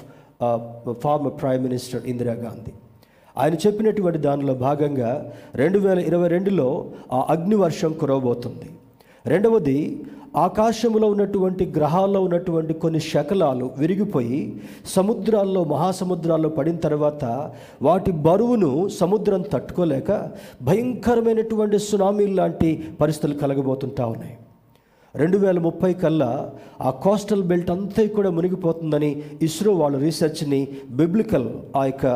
[0.92, 2.72] former prime minister Indira Gandhi
[3.38, 8.70] ఆయన చెప్పినటువంటి దానిలో భాగంగా రెండు వేల ఇరవై రెండులో ఆ అగ్నివర్షం కురవబోతుంది.
[9.26, 10.06] రెండవది
[10.36, 20.30] ఆకాశంలో ఉన్నటువంటి గ్రహాల్లో ఉన్నటువంటి కొన్ని శకలాలు విరిగిపోయి సముద్రాల్లో మహాసముద్రాల్లో పడిన తర్వాత వాటి బరువును సముద్రం తట్టుకోలేక
[20.62, 24.38] భయంకరమైనటువంటి సునామీ లాంటి పరిస్థితులు కలగబోతుంటా ఉన్నాయి.
[25.16, 31.84] రెండు వేల ముప్పై కల్లా ఆ కోస్టల్ బెల్ట్ అంతా కూడా మునిగిపోతుందని ఇస్రో వాళ్ళ రీసెర్చ్ని బిబ్లికల్ ఆ
[31.84, 32.06] యొక్క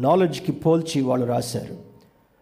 [0.00, 1.85] నాలెడ్జ్కి పోల్చి వాళ్ళు రాశారు.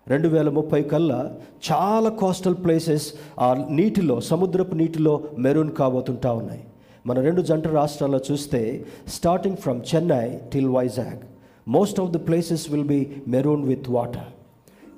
[0.08, 1.32] రెండు వేల ముప్పై కల్లా
[1.72, 6.64] చాలా కోస్టల్ ప్లేసెస్ ఆ నీటిలో సముద్రపు నీటిలో మెరూన్ కాబోతుంటా ఉన్నాయి.
[7.06, 11.22] మన రెండు జంట రాష్ట్రాల్లో చూస్తే starting from Chennai till Vizag
[11.68, 14.28] most of the places will be maroon with water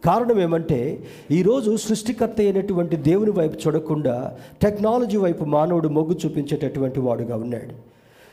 [0.05, 7.75] కారణం ఏమంటే ఈరోజు సృష్టికర్త అయినటువంటి దేవుని వైపు చూడకుండా టెక్నాలజీ వైపు మానవుడు మొగ్గు చూపించేటటువంటి వాడుగా ఉన్నాడు.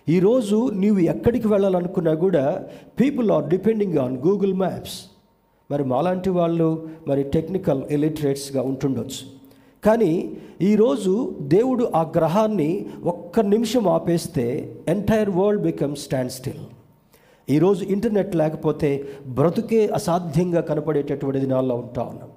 [0.09, 2.65] ఈరోజు నీవు ఎక్కడికి వెళ్ళాలనుకున్నా కూడా
[3.01, 4.97] people are depending on Google Maps
[5.72, 9.43] మరి మాలాంటి వాళ్ళు మరి టెక్నికల్ ఎలిటరేట్స్గా ఉంటుండొచ్చు.
[9.84, 16.63] కానీ ఈరోజు దేవుడు ఆ గ్రహాన్ని ఒక్క నిమిషం ఆపేస్తే entire world become stand still
[17.50, 22.29] ఈరోజు ఇంటర్నెట్ లేకపోతే బ్రతుకే అసాధ్యంగా కనపడేటటువంటి దినాల్లో ఉంటా ఉన్నాం.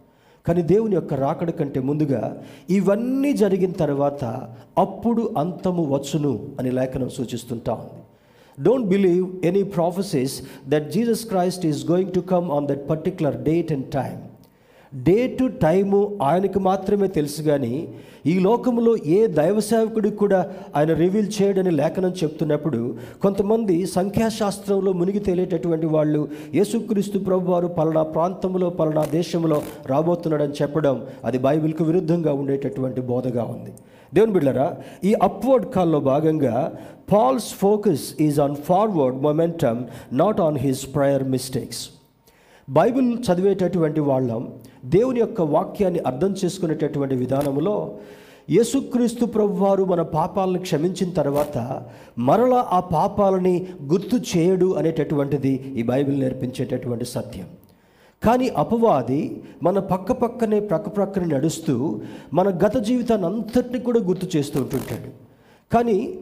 [0.47, 4.25] కానీ దేవుని యొక్క రాకడ కంటే ముందుగా ఇవన్నీ జరిగిన తర్వాత
[4.78, 8.02] అప్పుడు అంతము వచ్చును అని లేఖనం సూచిస్తుంటా ఉంది.
[8.58, 10.34] Don't believe any prophecies
[10.69, 14.16] that Jesus Christ is going to come on that particular date and time
[14.92, 17.73] day to time ఆయనకు మాత్రమే తెలుసు కానీ
[18.26, 20.38] ఈ లోకంలో ఏ దైవ సేవకుడికి కూడా
[20.76, 22.80] ఆయన రివీల్ చేయడని లేఖనం చెప్తున్నప్పుడు
[23.23, 26.23] కొంతమంది సంఖ్యాశాస్త్రంలో మునిగి తేలేటటువంటి వాళ్ళు
[26.54, 29.58] యేసుక్రీస్తు ప్రభు వారు పలానా ప్రాంతంలో పలానా దేశంలో
[29.90, 33.75] రాబోతున్నాడని చెప్పడం అది బైబిల్కు విరుద్ధంగా ఉండేటటువంటి బోధగా ఉంది.
[34.14, 36.73] దేవుని బిడ్డరా ఈ అప్వర్డ్ కాల్లో భాగంగా
[37.12, 41.90] Paul's focus is on forward momentum not on his prior mistakes
[42.71, 44.52] Bible చదివేటటువంటి వాళ్ళం
[44.84, 47.99] దేవుని యొక్క వాక్యాన్ని అర్థం చేసుకునేటటువంటి విధానంలో
[48.50, 51.82] యేసుక్రీస్తు ప్రభువారు మన పాపాలను క్షమించిన తర్వాత
[52.19, 57.47] మరలా ఆ పాపాలని గుర్తు చేయడు అనేటటువంటిది ఈ బైబిల్ నేర్పించేటటువంటి సత్యం.
[58.24, 62.00] కానీ అపవాది మన పక్క పక్కనే ప్రక్క ప్రక్కనే నడుస్తూ
[62.34, 65.10] మన గత జీవితాన్ని అంతటిని కూడా గుర్తు చేస్తూ ఉంటుంటాడు.
[65.74, 66.18] కానీ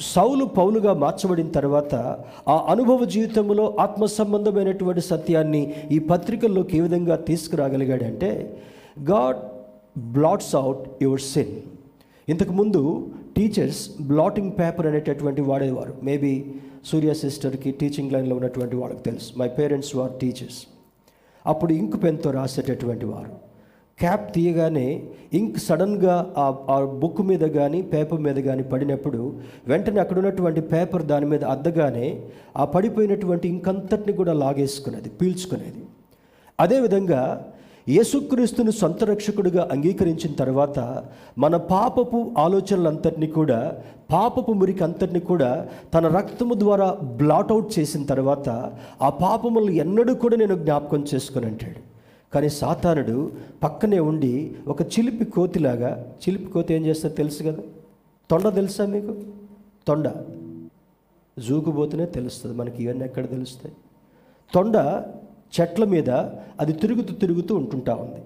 [0.00, 1.94] సౌలు పౌలుగా మార్చబడిన తర్వాత
[2.48, 8.62] ఆ అనుభవ జీవితంలో ఆత్మ సంబంధమైనటువంటి సత్యాన్ని ఈ పత్రికల్లోకి ఏ విధంగా తీసుకురాగలిగాడంటే
[9.10, 9.36] God
[10.00, 11.60] blots out your sin.
[12.28, 15.94] ఇంతకుముందు టీచర్స్ బ్లాటింగ్ పేపర్ అనేటటువంటి వాడేవారు.
[16.02, 16.44] మేబీ
[16.86, 19.38] సూర్య సిస్టర్కి టీచింగ్ లైన్లో ఉన్నటువంటి వాళ్ళకి తెలుసు.
[19.38, 20.77] My parents were teachers.
[21.48, 23.48] అప్పుడు ఇంక్ పెన్తో రాసేటటువంటి వారు.
[23.98, 30.60] క్యాప్ తీయగానే ఇంక్ సడన్గా ఆ బుక్ మీద కానీ పేపర్ మీద కానీ పడినప్పుడు వెంటనే అక్కడ ఉన్నటువంటి
[30.60, 32.22] పేపర్ దాని మీద అద్దగానే
[32.56, 35.82] ఆ పడిపోయినటువంటి ఇంకంతటిని కూడా లాగేసుకునేది పీల్చుకునేది.
[36.60, 37.52] అదేవిధంగా
[37.88, 41.04] యేసుక్రీస్తును సొంత రక్షకుడిగా అంగీకరించిన తర్వాత
[41.38, 43.76] మన పాపపు ఆలోచనలంతటినీ కూడా
[44.12, 48.72] పాపపు మురికి అంతటిని కూడా తన రక్తము ద్వారా బ్లాట్ అవుట్ చేసిన తర్వాత
[49.02, 51.80] ఆ పాపములు ఎన్నడూ కూడా నేను జ్ఞాపకం చేసుకుని అంటాడు.
[52.34, 57.62] కానీ సాతానుడు పక్కనే ఉండి ఒక చిలిపి కోతిలాగా చిలిపి కోతి ఏం చేస్తా తెలుసు కదా?
[58.30, 59.16] తొండ తెలుసా మీకు?
[59.88, 60.12] తొండ.
[61.38, 62.56] జూకు పోతేనే తెలుస్తుంది.
[62.56, 63.74] మనకి ఇవన్నీ ఎక్కడ తెలుస్తాయి?
[64.54, 64.76] తొండ
[65.52, 66.10] చెట్ల మీద
[66.62, 68.20] అది తిరుగుతూ తిరుగుతూ ఉంటుంటా ఉంది.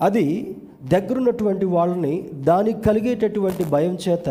[0.00, 0.24] అది
[0.92, 4.28] దగ్గరున్నటువంటి వాళ్ళని దానికి కలిగేటటువంటి భయం చేత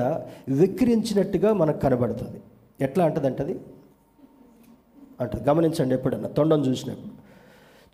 [0.50, 2.39] వెక్కిరించినట్టుగా మనకు కనబడుతుంది.
[2.86, 3.56] ఎట్లా అంటదంటది?
[5.22, 7.13] అది అంట గమనించండి ఎప్పుడన్నా తొండం చూసినప్పుడు.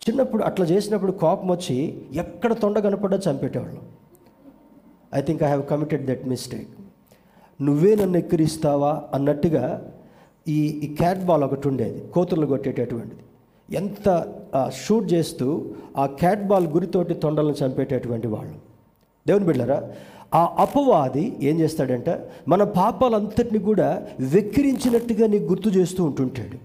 [0.02, 1.76] చిన్నప్పుడు అట్లా చేసినప్పుడు కోపం వచ్చి
[2.14, 3.80] ఎక్కడ తొండ కనపడ్డా చంపేటవాళ్ళు
[5.18, 6.70] I think I have committed that mistake
[7.60, 9.64] నువ్వే నన్ను ఎక్కిరిస్తావా అన్నట్టుగా
[10.48, 12.00] ఈ ఈ క్యాట్ బాల్ ఒకటి ఉండేది.
[12.14, 13.22] కోతులు కొట్టేటటువంటిది.
[13.70, 14.26] ఎంత
[14.84, 15.46] షూట్ చేస్తూ
[15.98, 18.54] ఆ క్యాట్ బాల్ గురితోటి తొండలను చంపేటటువంటి వాళ్ళు.
[19.26, 19.82] దేవుని బిడ్డారా
[20.34, 22.14] ఆ అపవాది ఏం చేస్తాడంటే
[22.48, 26.56] మన పాపాలంతటిని కూడా వెక్కిరించినట్టుగా నీకు గుర్తు చేస్తూ ఉంటుంటాడు.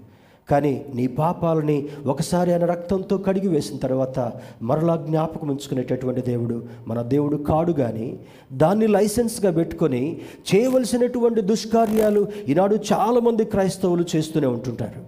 [0.50, 7.38] కానీ నీ పాపాలని ఒకసారి ఆయన రక్తంతో కడిగి వేసిన తర్వాత మరలా జ్ఞాపకం ఉంచుకునేటటువంటి దేవుడు మన దేవుడు
[7.38, 8.20] కాడు కానీ
[8.54, 10.18] దాన్ని లైసెన్స్గా పెట్టుకొని
[10.54, 15.02] చేయవలసినటువంటి దుష్కార్యాలు ఈనాడు చాలామంది క్రైస్తవులు చేస్తూనే ఉంటుంటారు.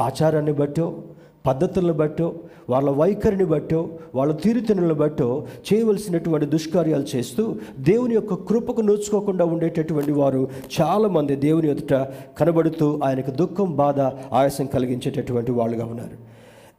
[0.00, 1.02] ఆచారాన్ని బట్టో
[1.46, 2.26] పద్ధతులను బట్టో
[2.70, 3.80] వాళ్ళ వైఖరిని బట్టో
[4.14, 5.28] వాళ్ళ తీరుతెనులను బట్టో
[5.72, 10.42] చేయవలసినటువంటి దుష్కార్యాలు చేస్తూ దేవుని యొక్క కృపకు నోచుకోకుండా ఉండేటటువంటి వారు
[10.80, 11.94] చాలామంది దేవుని ఎదుట
[12.38, 14.00] కనబడుతూ ఆయనకు దుఃఖం బాధ
[14.32, 16.16] ఆయాసం కలిగించేటటువంటి వాళ్ళుగా ఉన్నారు.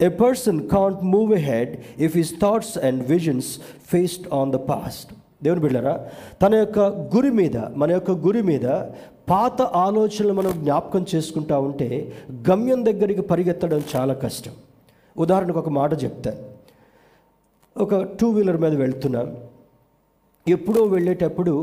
[0.01, 3.49] A person can't move a head if his thoughts and visions
[3.91, 5.11] faced on the past
[5.43, 5.93] దేవుని బిళ్ళరా
[6.41, 6.79] తన యొక్క
[7.15, 8.67] గురి మీద మన యొక్క గురి మీద
[9.29, 12.13] పాత ఆలోచనలు మనం జ్ఞాపకం చేసుకుంటా ఉంటే
[12.49, 14.51] గమ్యం దగ్గరికి పరిగెత్తడం చాలా కష్టం.
[15.17, 16.41] ఉదాహరణకు ఒక మాట చెప్తాను
[17.83, 19.37] ఒక టూ వీలర్ మీద వెళ్తున్నాం.
[20.47, 21.53] ఎప్పుడో వెళ్ళేటప్పుడు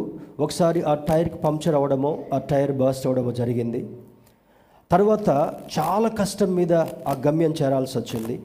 [0.40, 3.88] ఒకసారి ఆ టైర్కి పంక్చర్ అవ్వడమో ఆ టైర్ బస్ట్ అవ్వడమో జరిగింది.
[4.90, 5.28] తర్వాత
[5.78, 8.40] చాలా కష్టం మీద ఆ గమ్యం చేరాల్సి వచ్చింది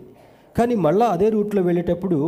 [0.57, 2.19] కానీ మళ్ళీ అదే రూట్లో వెళ్ళేటప్పుడు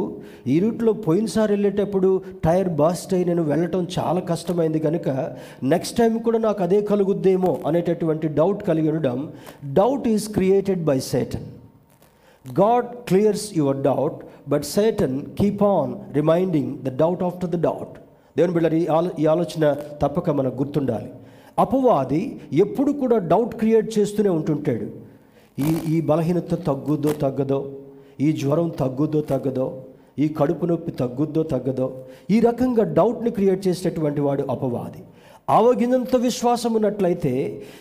[0.53, 2.09] ఈ రూట్లో పోయినసారి వెళ్ళేటప్పుడు
[2.45, 5.09] టైర్ బాస్ట్ అయి నేను వెళ్ళటం చాలా కష్టమైంది కనుక
[5.73, 9.19] నెక్స్ట్ టైం కూడా నాకు అదే కలుగుద్దేమో అనేటటువంటి డౌట్ కలిగి ఉండడం
[9.79, 11.47] doubt is created by Satan
[12.45, 17.95] God clears your doubt but Satan keep on reminding the doubt after the doubt
[18.37, 19.65] దేవుని బిళ్ళ ఈ ఆలో ఈ ఆలోచన
[20.01, 21.09] తప్పక మనకు గుర్తుండాలి.
[21.59, 22.21] అపవాది
[22.53, 24.87] ఎప్పుడు కూడా డౌట్ క్రియేట్ చేస్తూనే ఉంటుంటాడు.
[25.57, 27.59] ఈ ఈ బలహీనత తగ్గుద్దో తగ్గదో
[28.21, 29.67] ఈ జ్వరం తగ్గుద్దో తగ్గదో
[30.19, 31.87] ఈ కడుపు నొప్పి తగ్గుద్దో తగ్గదో
[32.31, 35.01] ఈ రకంగా డౌట్ని క్రియేట్ చేసేటటువంటి వాడు అపవాది.
[35.49, 37.33] ఆవగినంత విశ్వాసం ఉన్నట్లయితే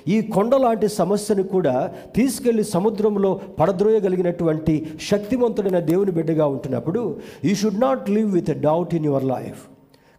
[0.08, 4.74] ఈ కొండ లాంటి సమస్యను కూడా తీసుకెళ్ళి సముద్రంలో పడద్రోయగలిగినటువంటి
[5.08, 7.02] శక్తివంతుడైన దేవుని బిడ్డగా ఉంటున్నప్పుడు
[7.44, 9.62] you should not live with doubt in your life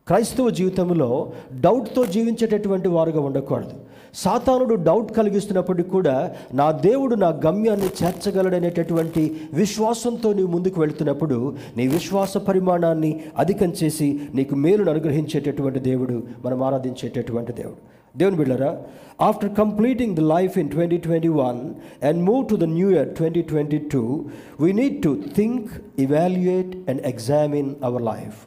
[0.08, 3.78] క్రైస్తవ జీవితంలో డౌట్తో జీవించేటటువంటి వారుగా ఉండకూడదు.
[4.18, 12.38] సాతానుడు డౌట్ కలిగిస్తున్నప్పటికీ కూడా నా దేవుడు నా గమ్యాన్ని చేర్చగలడనేటటువంటి విశ్వాసంతో నీవు ముందుకు వెళుతున్నప్పుడు నీ విశ్వాస
[12.38, 17.98] పరిమాణాన్ని అధికం చేసి నీకు మేలును అనుగ్రహించేటటువంటి దేవుడు మనం ఆరాధించేటటువంటి దేవుడు.
[18.18, 18.78] దేవుని బిళ్ళరా
[19.22, 21.60] after completing the life in twenty twenty one
[22.06, 24.26] and move to the new year twenty twenty two
[24.62, 25.68] we need to think
[26.00, 28.38] evaluate and examine our life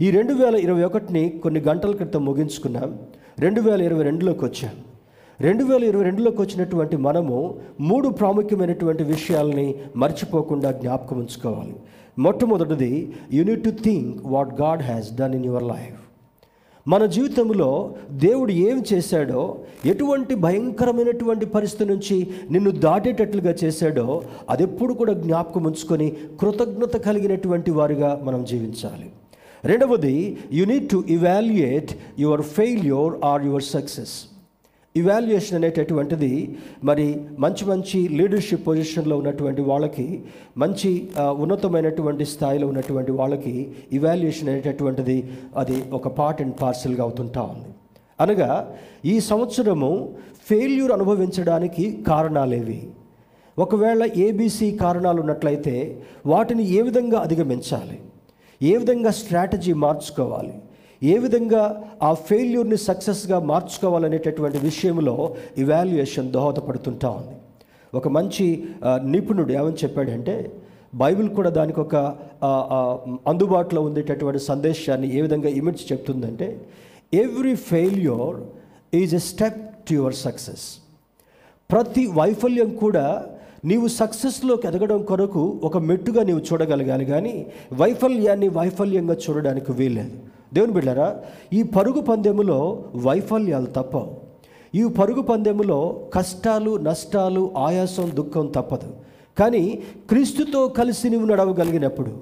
[0.00, 2.98] ఈ రెండు వేల ఇరవై ఒకటిని కొన్ని గంటల క్రితం ముగించుకున్నాం.
[3.38, 4.91] రెండు వేల ఇరవై రెండులోకి వచ్చాం.
[5.42, 7.36] రెండు వేల ఇరవై రెండులోకి వచ్చినటువంటి మనము
[7.80, 11.76] మూడు ప్రాముఖ్యమైనటువంటి విషయాల్ని మర్చిపోకుండా జ్ఞాపకం ఉంచుకోవాలి.
[12.18, 16.00] మొట్టమొదటిది you need to think what God has done in your life
[16.88, 25.12] మన జీవితంలో దేవుడు ఏం చేశాడో ఎటువంటి భయంకరమైనటువంటి పరిస్థితి నుంచి నిన్ను దాటేటట్లుగా చేశాడో అది ఎప్పుడు కూడా
[25.12, 29.08] జ్ఞాపకం ఉంచుకొని కృతజ్ఞత కలిగినటువంటి వారిగా మనం జీవించాలి.
[29.64, 34.14] రెండవది you need to evaluate your failure or your success
[35.00, 36.32] evaluation అనేటటువంటిది
[36.88, 37.06] మరి
[37.44, 40.06] మంచి మంచి లీడర్షిప్ పొజిషన్లో ఉన్నటువంటి వాళ్ళకి
[40.62, 40.90] మంచి
[41.42, 43.54] ఉన్నతమైనటువంటి స్థాయిలో ఉన్నటువంటి వాళ్ళకి
[43.98, 45.16] ఇవాల్యుయేషన్ అనేటటువంటిది
[45.62, 47.70] అది ఒక పార్ట్ అండ్ పార్సల్గా అవుతుంటా ఉంది.
[48.22, 48.50] అనగా
[49.12, 49.90] ఈ సంవత్సరము
[50.48, 52.80] ఫెయిల్యూర్ అనుభవించడానికి కారణాలేవి.
[53.58, 55.76] ఒకవేళ ఏబీసీ కారణాలు ఉన్నట్లయితే
[56.32, 57.98] వాటిని ఏ విధంగా అధిగమించాలి?
[58.60, 60.54] ఏ విధంగా స్ట్రాటజీ మార్చుకోవాలి?
[61.02, 61.62] ఏ విధంగా
[62.02, 65.14] ఆ ఫెయిల్యూర్ని సక్సెస్గా మార్చుకోవాలనేటటువంటి విషయంలో
[65.64, 67.36] ఇవాల్యుయేషన్ దోహదపడుతుంటా ఉంది.
[67.94, 68.46] ఒక మంచి
[69.14, 70.34] నిపుణుడు ఏమని చెప్పాడంటే
[71.02, 71.96] బైబిల్ కూడా దానికి ఒక
[73.30, 76.48] అందుబాటులో ఉండేటటువంటి సందేశాన్ని ఏ విధంగా ఇమిడ్చి చెప్తుందంటే
[77.24, 78.36] every failure
[79.00, 80.64] is a step to your success
[81.70, 83.06] ప్రతి వైఫల్యం కూడా
[83.64, 87.34] నీవు సక్సెస్లోకి ఎదగడం కొరకు ఒక మెట్టుగా నీవు చూడగలగాలి కానీ
[87.72, 90.16] వైఫల్యాన్ని వైఫల్యంగా చూడడానికి వీల్లేదు.
[90.52, 91.16] దేవుని బిడ్డారా
[91.52, 94.10] ఈ పరుగు పందెములో వైఫల్యాలు తప్పవు.
[94.74, 98.90] ఈ పరుగు పందెములో కష్టాలు నష్టాలు ఆయాసం దుఃఖం తప్పదు.
[99.38, 102.12] కానీ క్రీస్తుతో కలిసి నువ్వు నడవగలిగినప్పుడు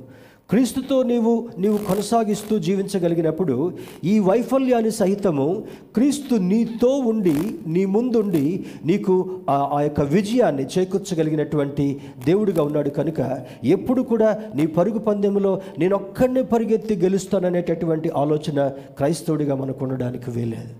[0.50, 3.56] క్రీస్తుతో నీవు నీవు కొనసాగిస్తూ జీవించగలిగినప్పుడు
[4.04, 5.46] ఈ వైఫల్యాన్ని సహితము
[5.94, 7.36] క్రీస్తు నీతో ఉండి
[7.74, 8.44] నీ ముందుండి
[8.86, 9.14] నీకు
[9.50, 11.86] ఆ యొక్క విజయాన్ని చేకూర్చగలిగినటువంటి
[12.24, 13.20] దేవుడిగా ఉన్నాడు కనుక
[13.70, 18.60] ఎప్పుడు కూడా నీ పరుగు పందెంలో నేను ఒక్కడినే పరిగెత్తి గెలుస్తాననేటటువంటి ఆలోచన
[18.98, 20.74] క్రైస్తవుడిగా మనకు ఉండడానికి వీలేదు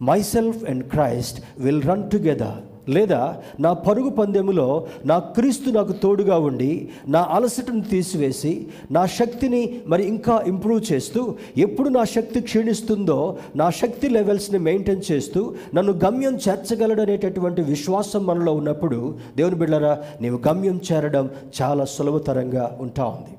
[0.28, 6.88] myself and Christ will run together లేదా నా పరుగు పందెములో నా క్రీస్తు నాకు తోడుగా ఉండి
[7.08, 14.08] నా అలసటను తీసివేసి నా శక్తిని మరి ఇంకా ఇంప్రూవ్ చేస్తూ ఎప్పుడు నా శక్తి క్షీణిస్తుందో నా శక్తి
[14.08, 21.30] లెవెల్స్ని మెయింటైన్ చేస్తూ నన్ను గమ్యం చేర్చగలడనేటటువంటి విశ్వాసం మనలో ఉన్నప్పుడు దేవుని బిళ్ళరా నీవు గమ్యం చేరడం
[21.62, 23.36] చాలా సులభతరంగా ఉంటా ఉంది.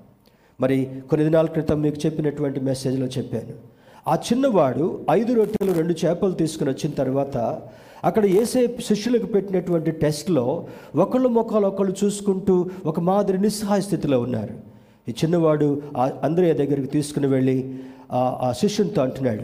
[0.59, 3.70] మరి కొన్ని దినాల క్రితం మీకు చెప్పినటువంటి మెసేజ్లో చెప్పాను.
[4.07, 7.61] ఆ చిన్నవాడు ఐదు రొట్టెలు రెండు చేపలు తీసుకుని వచ్చిన తర్వాత
[8.03, 14.53] అక్కడ ఏసే శిష్యులకు పెట్టినటువంటి టెస్ట్లో ఒకళ్ళు మొక్కలు ఒకళ్ళు చూసుకుంటూ ఒక మాదిరి నిస్సహాయ స్థితిలో ఉన్నారు.
[15.09, 17.75] ఈ చిన్నవాడు ఆ అంద్రయ్య దగ్గరికి తీసుకుని వెళ్ళి
[18.11, 19.43] ఆ- ఆ శిష్యునితో అంటున్నాడు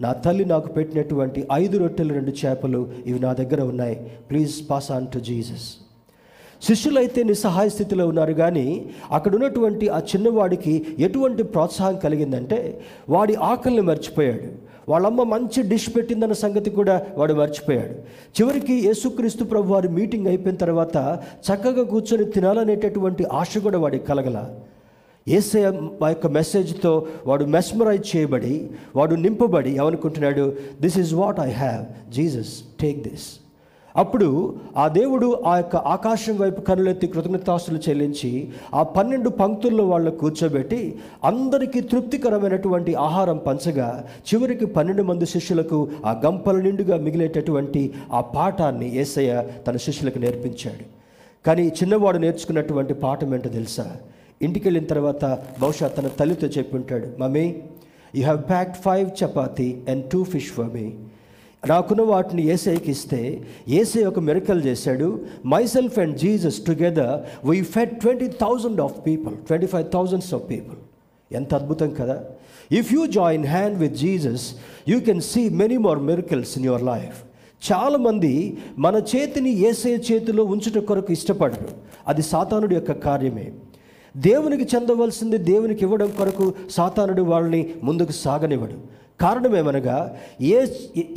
[0.00, 4.10] నా తల్లి నాకు పెట్టినటువంటి ఐదు రొట్టెలు రెండు చేపలు ఇవి నా దగ్గర ఉన్నాయి.
[4.30, 5.83] Please pass on to Jesus.
[6.62, 14.74] శిష్యులైతే నిస్సహాయ స్థితిలో ఉన్నారు కానీ అక్కడ ఉన్నటువంటి ఆ చిన్నవాడికి ఎటువంటి ప్రోత్సాహం కలిగిందంటే వాడి ఆకలిని మర్చిపోయాడు.
[14.88, 17.94] వాళ్ళమ్మ మంచి డిష్ పెట్టిందన్న సంగతి కూడా వాడు మర్చిపోయాడు.
[18.36, 24.50] చివరికి యేసుక్రీస్తు ప్రభు వారి మీటింగ్ అయిపోయిన తర్వాత చక్కగా కూర్చొని తినాలనేటటువంటి ఆశ కూడా వాడికి కలగల.
[25.28, 25.64] ఏసే
[26.04, 30.52] ఆ యొక్క మెసేజ్తో వాడు మెస్మరైజ్ చేయబడి వాడు నింపబడి ఏమనుకుంటున్నాడు?
[30.80, 33.26] This is what I have Jesus take this
[33.96, 40.98] అప్పుడు ఆ దేవుడు ఆ యొక్క ఆకాశం వైపు కనులెత్తి కృతజ్ఞతాస్తులు చెల్లించి ఆ పన్నెండు పంక్తుల్లో వాళ్ళు కూర్చోబెట్టి
[41.24, 44.04] అందరికీ తృప్తికరమైనటువంటి ఆహారం పంచగా
[44.34, 50.84] చివరికి పన్నెండు మంది శిష్యులకు ఆ గంపల నిండుగా మిగిలేటటువంటి ఆ పాఠాన్ని ఏసయ్య తన శిష్యులకు నేర్పించాడు.
[51.46, 53.96] కానీ చిన్నవాడు నేర్చుకున్నటువంటి పాఠం ఏంటో తెలుసా?
[54.42, 55.24] ఇంటికి వెళ్ళిన తర్వాత
[55.60, 57.46] బహుశా తన తల్లితో చెప్పి ఉంటాడు mummy
[58.14, 60.92] you have packed five chapati and two fish for me
[61.66, 65.20] రాకున్న వాటిని ఏసైకి ఇస్తే ఏసై ఒక మెరికల్ చేశాడు.
[65.66, 70.76] Myself and Jesus together we fed twenty thousand of people twenty five thousands of people
[71.34, 72.24] ఎంత అద్భుతం కదా.
[72.72, 74.54] If you join hand with Jesus
[74.88, 77.24] you can see many more miracles in your life
[77.72, 81.68] చాలామంది మన చేతిని ఏసే చేతిలో ఉంచుట కొరకు ఇష్టపడరు.
[82.08, 83.52] అది సాతానుడి యొక్క కార్యమే.
[84.16, 89.03] దేవునికి చెందవలసింది దేవునికి ఇవ్వడం కొరకు సాతానుడు వాళ్ళని ముందుకు సాగనివ్వడు.
[89.20, 90.66] కారణమేమనగా ఏ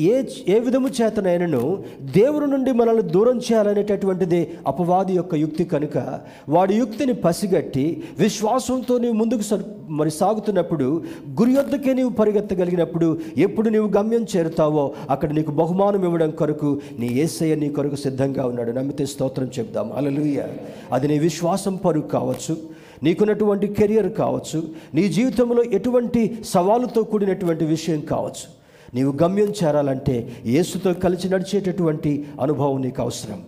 [0.01, 7.13] ఏ ఏ విధము చేతనైనను దేవుని నుండి మనల్ని దూరం చేయాలనేటటువంటిది అపవాది యొక్క యుక్తి కనుక వాడి యుక్తిని
[7.13, 11.03] పసిగట్టి విశ్వాసంతో నీవు ముందుకు మరి సాగుతున్నప్పుడు
[11.41, 17.55] గురి వద్దకే నీవు పరిగెత్తగలిగినప్పుడు ఎప్పుడు నీవు గమ్యం చేరుతావో అక్కడ నీకు బహుమానం ఇవ్వడం కొరకు నీ ఏసయ్య
[17.55, 18.71] నీ కొరకు సిద్ధంగా ఉన్నాడు.
[18.71, 19.91] నమ్మితే స్తోత్రం చెప్దాం.
[19.95, 20.43] అలలుయ
[20.91, 22.76] అది నీ విశ్వాసం పరుగు కావచ్చు.
[23.03, 28.47] నీకున్నటువంటి కెరియర్ కావచ్చు నీ జీవితంలో ఎటువంటి సవాలుతో కూడినటువంటి విషయం కావచ్చు
[28.95, 33.43] నీవు గమ్యం చేరాలంటే యేసుతో కలిసి నడిచేటటువంటి అనుభవం నీకు అవసరం.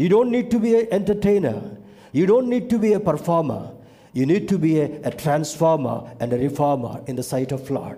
[0.00, 1.62] You don't need to be a entertainer
[2.14, 3.62] you don't need to be a performer
[4.18, 7.96] you need to be a transformer and reformer in the sight of Lord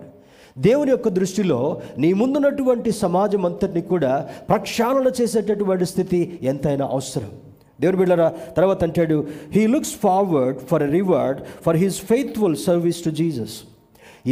[0.57, 7.44] దేవుని యొక్క దృష్టిలో నీ ముందున్నటువంటి సమాజం అంతటిని కూడా ప్రక్షాళన చేసేటటువంటి స్థితి ఎంతైనా అవసరం.
[7.79, 9.19] దేవుని బిడ్డరా తర్వాత అంటాడు
[9.55, 13.55] he looks forward for a reward for his faithful service to Jesus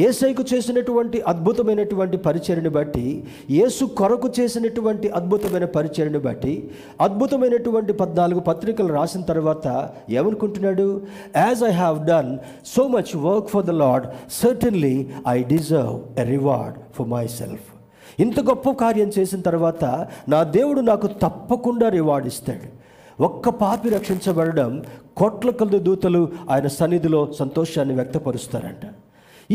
[0.06, 3.04] ఏసైకు చేసినటువంటి అద్భుతమైనటువంటి పరిచయని బట్టి
[3.52, 6.54] యేసు కొరకు చేసినటువంటి అద్భుతమైన పరిచయని బట్టి
[7.02, 9.68] అద్భుతమైనటువంటి పద్నాలుగు పత్రికలు రాసిన తర్వాత
[10.10, 10.88] ఏమనుకుంటున్నాడు?
[11.38, 12.32] As I have done
[12.66, 14.08] so much work for the Lord
[14.42, 14.96] certainly
[15.28, 17.08] I deserve a reward for
[17.40, 17.68] myself
[18.20, 19.84] ఇంత గొప్ప కార్యం చేసిన తర్వాత
[20.30, 22.68] నా దేవుడు నాకు తప్పకుండా రివార్డ్ ఇస్తాడు.
[23.22, 24.86] ఒక్క పాపి రక్షించబడడం
[25.18, 28.86] కోట్ల కొలది దూతలు ఆయన సన్నిధిలో సంతోషాన్ని వ్యక్తపరుస్తారంట.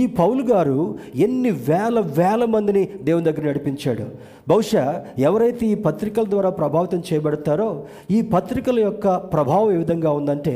[0.01, 0.79] ఈ పౌలు గారు
[1.27, 4.07] ఎన్ని వేల వేల మందిని దేవుని దగ్గర నడిపించాడు.
[4.51, 4.83] బహుశా
[5.19, 7.67] ఎవరైతే ఈ పత్రికల ద్వారా ప్రభావితం చేయబడతారో
[8.11, 10.55] ఈ పత్రికల యొక్క ప్రభావం ఏ విధంగా ఉందంటే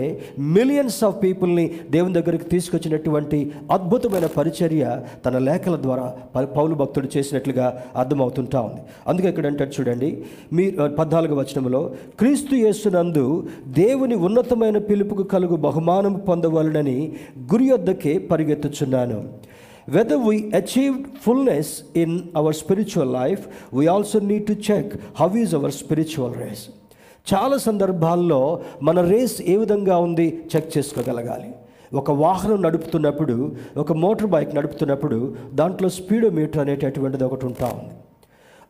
[0.57, 4.85] మిలియన్స్ ఆఫ్ పీపుల్ని దేవుని దగ్గరికి తీసుకొచ్చినటువంటి అద్భుతమైన పరిచర్య
[5.27, 6.07] తన లేఖల ద్వారా
[6.57, 8.81] పౌలు భక్తుడు చేసినట్లుగా అర్థమవుతుంటా ఉంది.
[9.09, 10.11] అందుకే ఇక్కడ అంటాడు చూడండి
[10.53, 10.67] మీ
[11.01, 11.83] పద్నాలుగు వచనంలో
[12.19, 13.27] క్రీస్తు యేసునందు
[13.83, 16.99] దేవుని ఉన్నతమైన పిలుపుకు కలుగు బహుమానం పొందవలనని
[17.53, 19.21] గురి వద్దకే పరిగెత్తుచున్నాను.
[19.89, 25.55] Whether we achieve fullness in our spiritual life we also need to check how is
[25.55, 26.69] our spiritual race
[27.35, 30.43] చాలా సందర్భాల్లో మన రేస్ ఏ విధంగా ఉంది?
[30.57, 31.51] చెక్ చేసుకోగలగాలి.
[31.95, 37.95] ఒక వాహనం నడుపుతున్నప్పుడు ఒక మోటార్ బైక్ నడుపుతున్నప్పుడు దాంట్లో స్పీడోమీటర్ అనేటటువంటిది ఒకటి ఉంటా ఉంది.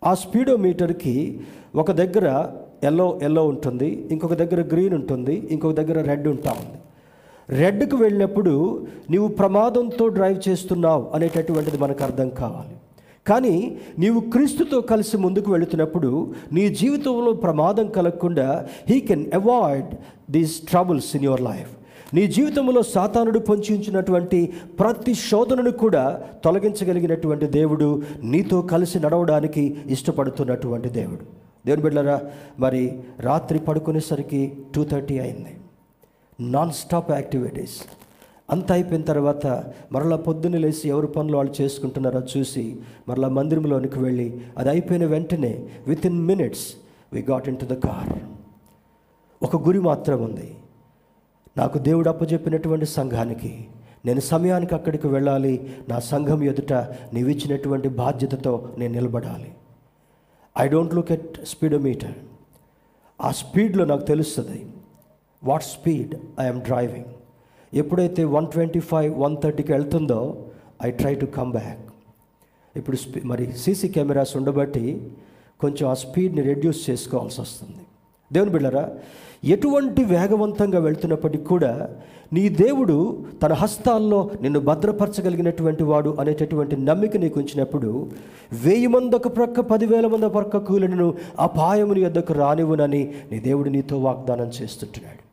[0.04, 1.40] ఆ స్పీడోమీటర్కి
[1.76, 2.46] ఒక దగ్గర
[2.84, 6.71] ఎల్లో ఎల్లో ఉంటుంది ఇంకొక దగ్గర గ్రీన్ ఉంటుంది ఇంకొక దగ్గర రెడ్ ఉంటా ఉంది.
[7.52, 12.74] రెడ్కు వెళ్ళినప్పుడు నీవు ప్రమాదంతో డ్రైవ్ చేస్తున్నావు అనేటటువంటిది మనకు అర్థం కావాలి.
[13.26, 13.56] కానీ
[13.98, 16.10] నీవు క్రీస్తుతో కలిసి ముందుకు వెళుతున్నప్పుడు
[16.52, 19.92] నీ జీవితంలో ప్రమాదం కలగకుండా he can avoid
[20.30, 21.70] these troubles in your life
[22.14, 24.40] నీ జీవితంలో సాతానుడు పొంచి ఉంచినటువంటి
[24.78, 26.04] ప్రతి శోధనను కూడా
[26.44, 31.24] తొలగించగలిగినటువంటి దేవుడు నీతో కలిసి నడవడానికి ఇష్టపడుతున్నటువంటి దేవుడు.
[31.66, 32.20] దేవుని బిడ్డరా
[32.58, 32.84] మరి
[33.20, 34.42] రాత్రి పడుకునేసరికి
[34.74, 35.52] టూ థర్టీ అయింది.
[36.40, 37.82] నాన్ స్టాప్ యాక్టివిటీస్
[38.50, 39.46] అంత అయిపోయిన తర్వాత
[39.92, 42.76] మరలా పొద్దున్న లేచి ఎవరి పనులు వాళ్ళు చేసుకుంటున్నారో చూసి
[43.08, 45.68] మరలా మందిరంలోనికి వెళ్ళి అది అయిపోయిన వెంటనే
[46.06, 46.74] within minutes
[47.12, 48.18] we got into the car
[49.42, 50.56] ఒక గురి మాత్రం ఉంది.
[51.56, 53.64] నాకు దేవుడు అప్పచెప్పినటువంటి సంఘానికి
[54.04, 56.72] నేను సమయానికి అక్కడికి వెళ్ళాలి నా సంఘం ఎదుట
[57.12, 59.52] నీవిచ్చినటువంటి బాధ్యతతో నేను నిలబడాలి.
[60.60, 62.14] I don't look at speedometer
[63.20, 64.66] ఆ స్పీడ్లో నాకు తెలుస్తుంది.
[65.44, 67.10] వాట్ స్పీడ్ ఐఎమ్ డ్రైవింగ్
[67.74, 70.44] ఎప్పుడైతే వన్ ట్వంటీ ఫైవ్ వన్ థర్టీకి వెళ్తుందో
[70.84, 71.92] I try to come back
[72.76, 75.02] ఇప్పుడు స్పీ మరి సీసీ కెమెరాస్ ఉండబట్టి
[75.60, 77.82] కొంచెం ఆ స్పీడ్ని రెడ్యూస్ చేసుకోవాల్సి వస్తుంది.
[78.32, 78.90] దేవుని బిళ్ళరా
[79.44, 81.88] ఎటువంటి వేగవంతంగా వెళ్తున్నప్పటికీ కూడా
[82.32, 88.10] నీ దేవుడు తన హస్తాల్లో నిన్ను భద్రపరచగలిగినటువంటి వాడు అనేటటువంటి నమ్మిక నీకు ఉంచినప్పుడు
[88.52, 93.98] వెయ్యి మంది ఒక ప్రక్క పదివేల మంది ఒక ప్రక్క కూలను అపాయముని యొద్దకు రానివ్వనని నీ దేవుడు నీతో
[93.98, 95.31] వాగ్దానం చేస్తుంటున్నాడు.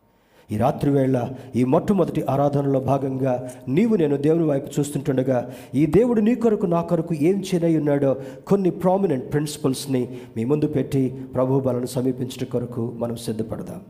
[0.52, 6.36] ఈ రాత్రి వేళ ఈ మొట్టమొదటి ఆరాధనలో భాగంగా నీవు నేను దేవుని వైపు చూస్తుంటుండగా ఈ దేవుడు నీ
[6.36, 8.16] కొరకు నా కొరకు ఏం చేయనై ఉన్నాడో
[8.48, 13.82] కొన్ని ప్రామినెంట్ ప్రిన్సిపల్స్ని మీ ముందు పెట్టి ప్రభు బలను కొరకు మనం సిద్ధపడదాం.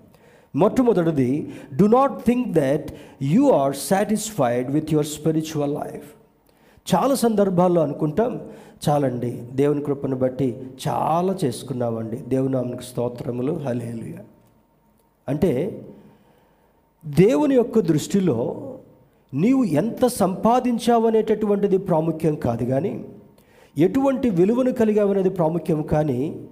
[0.56, 2.88] మొట్టమొదటిది do not think that
[3.22, 6.06] you are satisfied with your spiritual life
[6.96, 8.42] చాలా సందర్భాల్లో అనుకుంటాం
[8.90, 14.14] చాలండి దేవుని కృపను బట్టి చాలా చేసుకున్నామండి దేవుని స్తోత్రములు హలేలుయ
[15.28, 15.82] అంటే
[17.06, 18.66] దేవుని యొక్క దృష్టిలో
[19.34, 23.06] నీవు ఎంత సంపాదించావనేటటువంటిది ప్రాముఖ్యం కాదు కానీ
[23.78, 26.48] ఎటువంటి విలువను కలిగావనేది ప్రాముఖ్యం కానీ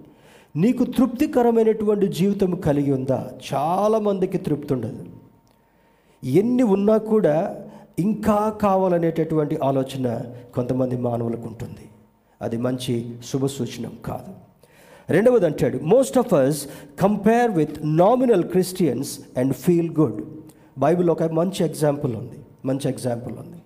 [0.56, 3.32] నీకు తృప్తికరమైనటువంటి జీవితం కలిగి ఉందా?
[3.54, 5.06] చాలామందికి తృప్తి ఉండదు.
[6.24, 7.66] ఎన్ని ఉన్నా కూడా
[8.00, 10.22] ఇంకా కావాలనేటటువంటి ఆలోచన
[10.56, 11.90] కొంతమంది మానవులకు ఉంటుంది.
[12.42, 14.47] అది మంచి శుభ సూచనం కాదు.
[15.10, 16.68] రెండవది అంటాడు most of us
[17.02, 20.26] compare with nominal Christians and feel good
[20.80, 23.60] Bible ఒక మంచి ఎగ్జాంపుల్ ఉంది మంచి ఎగ్జాంపుల్ ఉంది.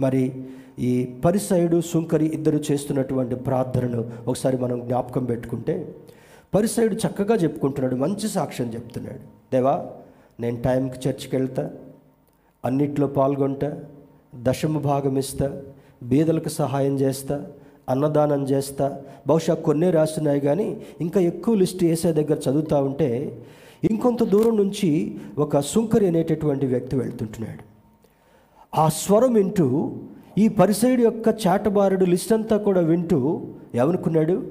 [0.00, 0.44] మరి
[0.78, 5.94] ఈ పరిసయుడు సుంకరి ఇద్దరు చేస్తున్నటువంటి ప్రార్థనను ఒకసారి మనం జ్ఞాపకం పెట్టుకుంటే
[6.54, 9.18] పరిసయుడు చక్కగా చెప్పుకుంటున్నాడు మంచి సాక్ష్యం చెప్తున్నాడు.
[9.52, 9.86] దేవా
[10.40, 11.70] నేను టైంకి చర్చికి వెళ్తా
[12.64, 13.76] అన్నిట్లో పాల్గొంటా
[14.34, 15.62] దశమ భాగం ఇస్తా
[16.02, 17.46] బీదలకు సహాయం చేస్తా
[17.90, 19.00] అన్నదానం చేస్తా.
[19.26, 23.42] బహుశా కొన్నే రాస్తున్నాయి కానీ ఇంకా ఎక్కువ లిస్ట్ వేసే దగ్గర చదువుతూ ఉంటే
[23.90, 27.64] ఇంకొంత దూరం నుంచి ఒక సుంకరి అనేటటువంటి వ్యక్తి వెళ్తుంటున్నాడు.
[28.80, 29.92] ఆ స్వరం వింటూ
[30.38, 33.40] ఈ పరిసైడు యొక్క చాటబారుడు లిస్ట్ అంతా కూడా వింటూ
[33.74, 34.42] ఏమనుకున్నాడు?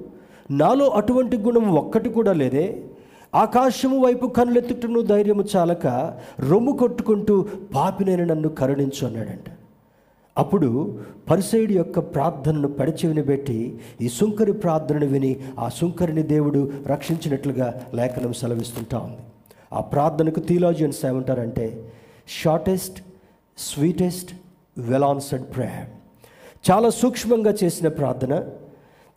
[0.51, 2.83] నాలో అటువంటి గుణం ఒక్కటి కూడా లేదే.
[3.35, 5.87] ఆకాశము వైపు కనులెత్తుటను ధైర్యము చాలక
[6.49, 9.58] రొమ్ము కొట్టుకుంటూ పాపినైన నన్ను కరుణించు అన్నాడంట.
[10.39, 10.69] అప్పుడు
[11.29, 13.57] పరిసయుడి యొక్క ప్రార్థనను పడిచెవిని పెట్టి
[14.01, 19.23] ఈ సుంకరి ప్రార్థనను విని ఆ సుంకరిని దేవుడు రక్షించినట్లుగా లేఖనం సెలవిస్తుంటా ఉంది.
[19.73, 21.65] ఆ ప్రార్థనకు థియలాజియన్స్ ఏమంటారంటే
[22.41, 22.99] shortest
[23.57, 24.31] sweetest
[24.89, 25.89] well answered prayer
[26.69, 28.33] చాలా సూక్ష్మంగా చేసిన ప్రార్థన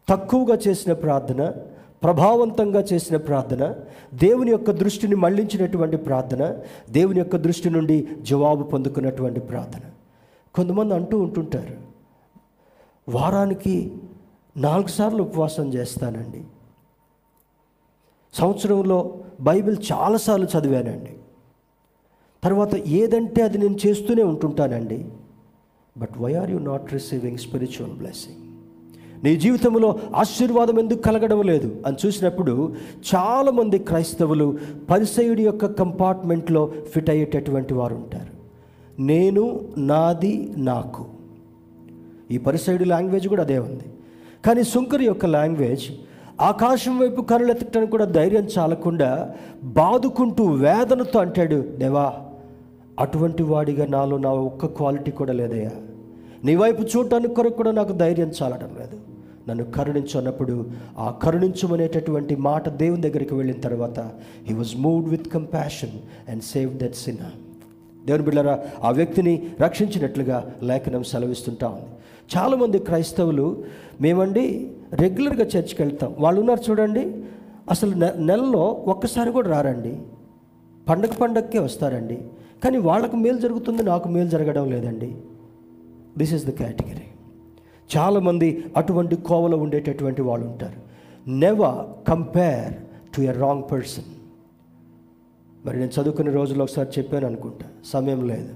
[0.08, 1.42] తక్కువగా చేసిన ప్రార్థన
[2.02, 3.62] ప్రభావవంతంగా చేసిన ప్రార్థన
[4.14, 6.42] దేవుని యొక్క దృష్టిని మళ్ళించినటువంటి ప్రార్థన
[6.90, 7.96] దేవుని యొక్క దృష్టి నుండి
[8.30, 9.84] జవాబు పొందుకున్నటువంటి ప్రార్థన.
[10.54, 11.76] కొంతమంది అంటూ ఉంటుంటారు
[13.08, 13.92] వారానికి
[14.56, 16.44] నాలుగు సార్లు ఉపవాసం చేస్తానండి.
[18.34, 21.16] సంవత్సరంలో బైబిల్ చాలాసార్లు చదివానండి.
[22.44, 25.08] తర్వాత ఏదంటే అది నేను చేస్తూనే ఉంటుంటానండి.
[25.98, 28.38] But why are you not receiving spiritual blessing?
[29.24, 31.82] నీ జీవితంలో ఆశీర్వాదం ఎందుకు కలగడం లేదు?
[31.86, 32.74] అని చూసినప్పుడు
[33.14, 34.58] చాలామంది క్రైస్తవులు
[34.90, 38.31] పరిసయుడి యొక్క కంపార్ట్మెంట్లో ఫిట్ అయ్యేటటువంటి వారు ఉంటారు.
[39.02, 41.04] నేను నాది నాకు.
[42.30, 43.84] ఈ పరిసైడు లాంగ్వేజ్ కూడా అదే ఉంది.
[44.44, 45.84] కానీ శుంకరి యొక్క లాంగ్వేజ్
[46.40, 49.34] ఆకాశం వైపు కనులెత్తడానికి కూడా ధైర్యం చాలకుండా
[49.64, 52.12] బాదుకుంటూ వేదనతో అంటాడు దేవా
[53.00, 55.70] అటువంటి వాడిగా నాలో నా ఒక్క క్వాలిటీ కూడా లేదయ్యా.
[56.44, 58.96] నీ వైపు చూడటానికి కొరకు కూడా నాకు ధైర్యం చాలడం లేదు.
[59.48, 60.66] నన్ను కరుణించు అన్నప్పుడు
[60.98, 64.00] ఆ కరుణించమనేటటువంటి మాట దేవుని దగ్గరికి వెళ్ళిన తర్వాత
[64.46, 65.90] he was moved with compassion
[66.30, 67.16] and save that sin
[68.06, 71.90] దేవుని బిళ్ళరా ఆ వ్యక్తిని రక్షించినట్లుగా లేఖనం సెలవిస్తుంటా ఉంది.
[72.36, 73.64] చాలామంది క్రైస్తవులు
[74.00, 74.44] మేమండి
[74.92, 76.16] రెగ్యులర్గా చర్చికి వెళ్తాం.
[76.18, 77.24] వాళ్ళు ఉన్నారు చూడండి
[77.70, 79.98] అసలు నె నెలలో ఒక్కసారి కూడా రారండి.
[80.88, 82.18] పండగ పండగకే వస్తారండి.
[82.64, 85.16] కానీ వాళ్ళకు మేలు జరుగుతుంది నాకు మేలు జరగడం లేదండి.
[86.18, 87.06] దిస్ ఇస్ ద కేటగిరీ
[87.96, 90.80] చాలామంది అటువంటి కోవలో ఉండేటటువంటి వాళ్ళు ఉంటారు
[91.30, 92.74] never compare
[93.16, 94.04] to a wrong person
[95.64, 97.66] మరి నేను చదువుకునే రోజుల్లో ఒకసారి చెప్పాను అనుకుంటా.
[97.84, 98.54] సమయం లేదు.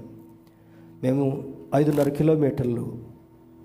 [1.03, 2.97] మేము ఐదున్నర కిలోమీటర్లు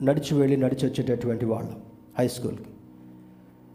[0.03, 1.77] నడిచి వెళ్ళి నడిచి వచ్చేటటువంటి వాళ్ళం
[2.19, 2.65] హై స్కూల్కి.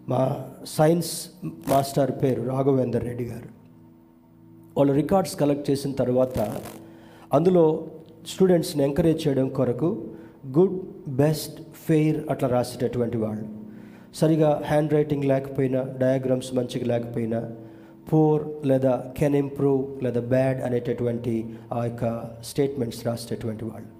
[0.09, 3.49] మా సైన్స్ మాస్టర్ పేరు రాఘవేందర్ రెడ్డి గారు.
[4.77, 6.61] వాళ్ళు రికార్డ్స్ కలెక్ట్ చేసిన తర్వాత
[7.33, 7.87] అందులో
[8.27, 10.07] స్టూడెంట్స్ని ఎంకరేజ్ చేయడం కొరకు
[10.57, 13.47] గుడ్ బెస్ట్ ఫెయిర్ అట్లా రాసేటటువంటి వాళ్ళు.
[14.15, 17.51] సరిగా హ్యాండ్ రైటింగ్ లేకపోయినా డయాగ్రామ్స్ మంచిగా లేకపోయినా
[18.13, 23.97] పూర్ లేదా కెన్ ఇంప్రూవ్ లేదా బ్యాడ్ అనేటటువంటి ఆ యొక్క స్టేట్మెంట్స్ రాసేటటువంటి వాళ్ళు.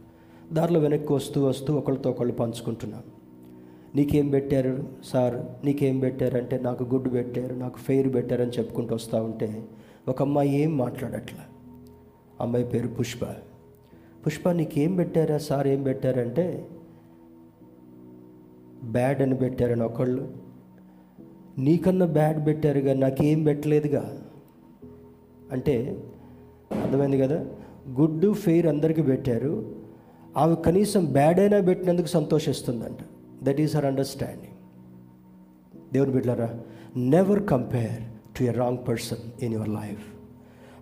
[0.53, 3.18] దారిలో వెనక్కి వస్తూ వస్తూ ఒకళ్ళతో ఒకళ్ళు పంచుకుంటున్నాను
[3.95, 5.66] నీకేం పెట్టారు సార్?
[5.66, 9.66] నీకేం పెట్టారంటే నాకు గుడ్ పెట్టారు నాకు ఫెయిర్ పెట్టారని చెప్పుకుంటూ వస్తూ ఉంటే
[10.08, 11.39] ఒక అమ్మాయి ఏం మాట్లాడట్లా?
[12.41, 13.26] అమ్మాయి పేరు పుష్ప.
[14.26, 15.68] పుష్ప నీకేం పెట్టారా సార్?
[15.68, 16.68] ఏం పెట్టారంటే
[18.84, 20.47] బ్యాడ్ అని పెట్టారని ఒకళ్ళు.
[21.58, 24.18] నీకన్నా బ్యాడ్ పెట్టారుగా నాకేం పెట్టలేదుగా?
[25.51, 25.97] అంటే
[26.84, 27.45] అర్థమైంది కదా?
[27.89, 29.76] గుడ్ ఫెయిర్ అందరికీ పెట్టారు.
[30.38, 32.97] ఆమె కనీసం బ్యాడ్ అయినా పెట్టినందుకు సంతోషిస్తుందంట.
[33.43, 34.53] దట్ ఈస్ హర్ అండర్స్టాండింగ్
[35.93, 36.60] దేవుని బిడ్డారా
[36.97, 40.03] never compare to a wrong person in your life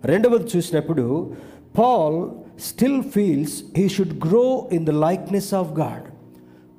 [0.06, 1.34] రెండవది చూసినప్పుడు
[1.78, 6.02] Paul still feels he should grow in the likeness of God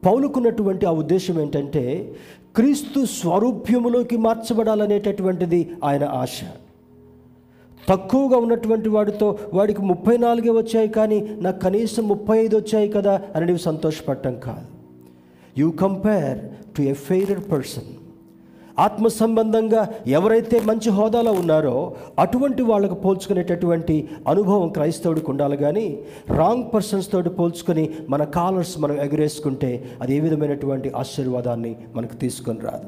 [0.05, 2.15] పౌలుకున్నటువంటి ఆ ఉద్దేశం ఏంటంటే
[2.57, 6.41] క్రీస్తు స్వరూప్యములోకి మార్చబడాలనేటటువంటిది ఆయన ఆశ.
[7.89, 13.45] తక్కువగా ఉన్నటువంటి వాడితో వాడికి ముప్పై నాలుగే వచ్చాయి కానీ నాకు కనీసం ముప్పై ఐదు వచ్చాయి కదా అని
[13.45, 14.65] నీవు సంతోషపడటం కాదు.
[15.57, 16.39] You compare
[16.75, 17.96] to a fairer person
[18.79, 23.95] ఆత్మ సంబంధంగా ఎవరైతే మంచి హోదాలో ఉన్నారో అటువంటి వాళ్ళకు పోల్చుకునేటటువంటి
[24.27, 25.99] అనుభవం క్రైస్తవుడికి ఉండాలి కానీ
[26.37, 29.71] రాంగ్ పర్సన్స్ తోటి పోల్చుకొని మన కాలర్స్ మనం ఎగరేసుకుంటే
[30.01, 32.87] అది ఏ విధమైనటువంటి ఆశీర్వాదాన్ని మనకు తీసుకొని రాదు.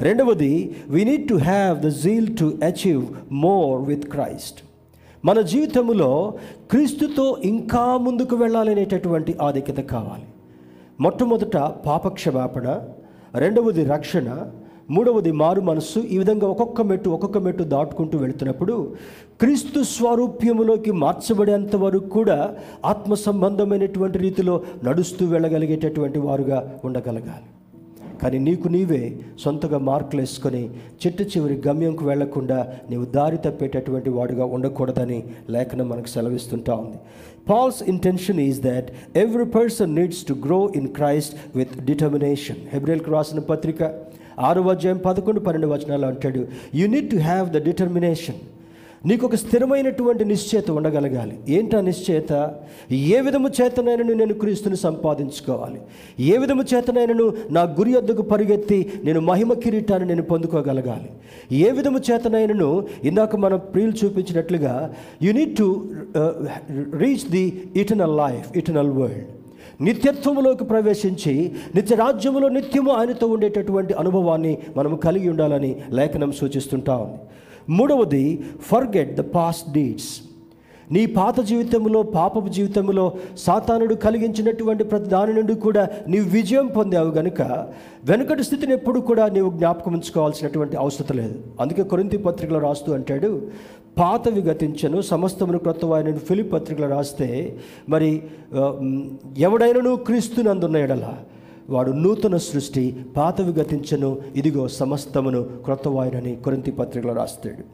[0.00, 4.58] రెండవది we need to have the zeal to achieve more with Christ
[5.24, 6.10] మన జీవితంలో
[6.70, 10.26] క్రీస్తుతో ఇంకా ముందుకు వెళ్ళాలనేటటువంటి ఆధిక్యత కావాలి.
[11.00, 12.68] మొట్టమొదట పాపక్షమాపణ
[13.34, 14.28] రెండవది రక్షణ
[14.90, 15.98] మూడవది మారు మనస్సు.
[15.98, 18.94] ఈ విధంగా ఒక్కొక్క మెట్టు ఒక్కొక్క మెట్టు దాటుకుంటూ వెళుతున్నప్పుడు
[19.40, 27.46] క్రీస్తు స్వారూప్యములోకి మార్చబడేంత వరకు కూడా ఆత్మ సంబంధమైనటువంటి రీతిలో నడుస్తూ వెళ్ళగలిగేటటువంటి వారుగా ఉండగలగాలి.
[28.22, 30.62] కానీ నీకు నీవే సొంతగా మార్కులు వేసుకొని
[31.02, 36.98] చిట్ట చివరి గమ్యంకు వెళ్ళకుండా నీవు దారి తప్పేటటువంటి వాడుగా ఉండకూడదని లేఖనం మనకు సెలవిస్తుంటా ఉంది.
[37.50, 43.38] Paul's intention is that every person needs to grow in Christ with determination హెబ్రిల్కి రాసిన
[43.38, 43.82] పత్రిక
[44.38, 48.40] ఆరు అధ్యాయం పదకొండు పన్నెండు వచనాలు అంటాడు you need to have the determination
[49.06, 51.38] నీకు ఒక స్థిరమైనటువంటి నిశ్చయత ఉండగలగాలి.
[51.48, 52.54] ఏంటా నిశ్చయత?
[52.92, 55.80] ఏ విధము చేతనైనను నేను క్రీస్తుని సంపాదించుకోవాలి?
[56.20, 61.10] ఏ విధము చేతనైనను నా గురి వద్దకు పరిగెత్తి నేను మహిమ కిరీటాన్ని నేను పొందుకోగలగాలి?
[61.52, 65.88] ఏ విధము చేతనైనను ఇందాక మనం ప్రియులు చూపించినట్లుగా you need to
[66.94, 69.26] reach the eternal life eternal world
[69.80, 71.34] నిత్యత్వములోకి ప్రవేశించి
[71.74, 77.20] నిత్యరాజ్యంలో నిత్యము ఆయనతో ఉండేటటువంటి అనుభవాన్ని మనము కలిగి ఉండాలని లేఖనం సూచిస్తుంటా ఉంది.
[77.76, 78.24] మూడవది
[78.62, 80.10] ఫర్గెట్ ద పాస్ట్ డీడ్స్
[80.92, 87.42] నీ పాత జీవితంలో పాపపు జీవితంలో సాతానుడు కలిగించినటువంటి ప్రతి దాని నుండి కూడా నీవు విజయం పొందావు గనుక
[88.04, 91.40] వెనుకటి స్థితిని ఎప్పుడు కూడా నీవు జ్ఞాపకం ఉంచుకోవాల్సినటువంటి అవసరం లేదు.
[91.60, 93.30] అందుకే కొరింతి పత్రికలో రాస్తూ అంటాడు
[93.98, 98.22] పాతవి గతించను సమస్తమును క్రొత్తవాయన ఫిలిప్ పత్రికలో రాస్తే మరి
[99.38, 101.14] ఎవడైనను క్రీస్తునందున్న ఎడల
[101.70, 107.64] వాడు నూతన సృష్టి పాతవి గతించను ఇదిగో సమస్తమును క్రొత్తవాయనని కొరింతి పత్రికలో రాస్తాడు.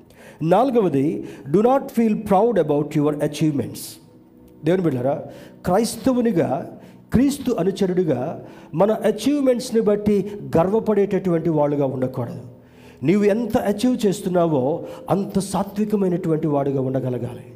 [0.43, 3.87] నాలుగవది do not feel proud about your achievements
[4.65, 5.23] దేవుని బిడ్డారా
[5.67, 6.79] క్రైస్తవునిగా
[7.13, 8.45] క్రీస్తు అనుచరుడిగా
[8.75, 12.54] మన అచీవ్మెంట్స్ని బట్టి గర్వపడేటటువంటి వాళ్ళుగా ఉండకూడదు.
[13.05, 17.47] నీవు ఎంత అచీవ్ చేస్తున్నావో అంత సాత్వికమైనటువంటి వాడుగా ఉండగలగాలి.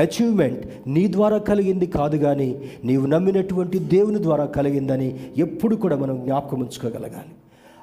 [0.00, 6.60] అచీవ్మెంట్ నీ ద్వారా కలిగింది కాదు కానీ నీవు నమ్మినటువంటి దేవుని ద్వారా కలిగిందని ఎప్పుడు కూడా మనం జ్ఞాపకం
[6.60, 7.32] ఉంచుకోగలగాలి.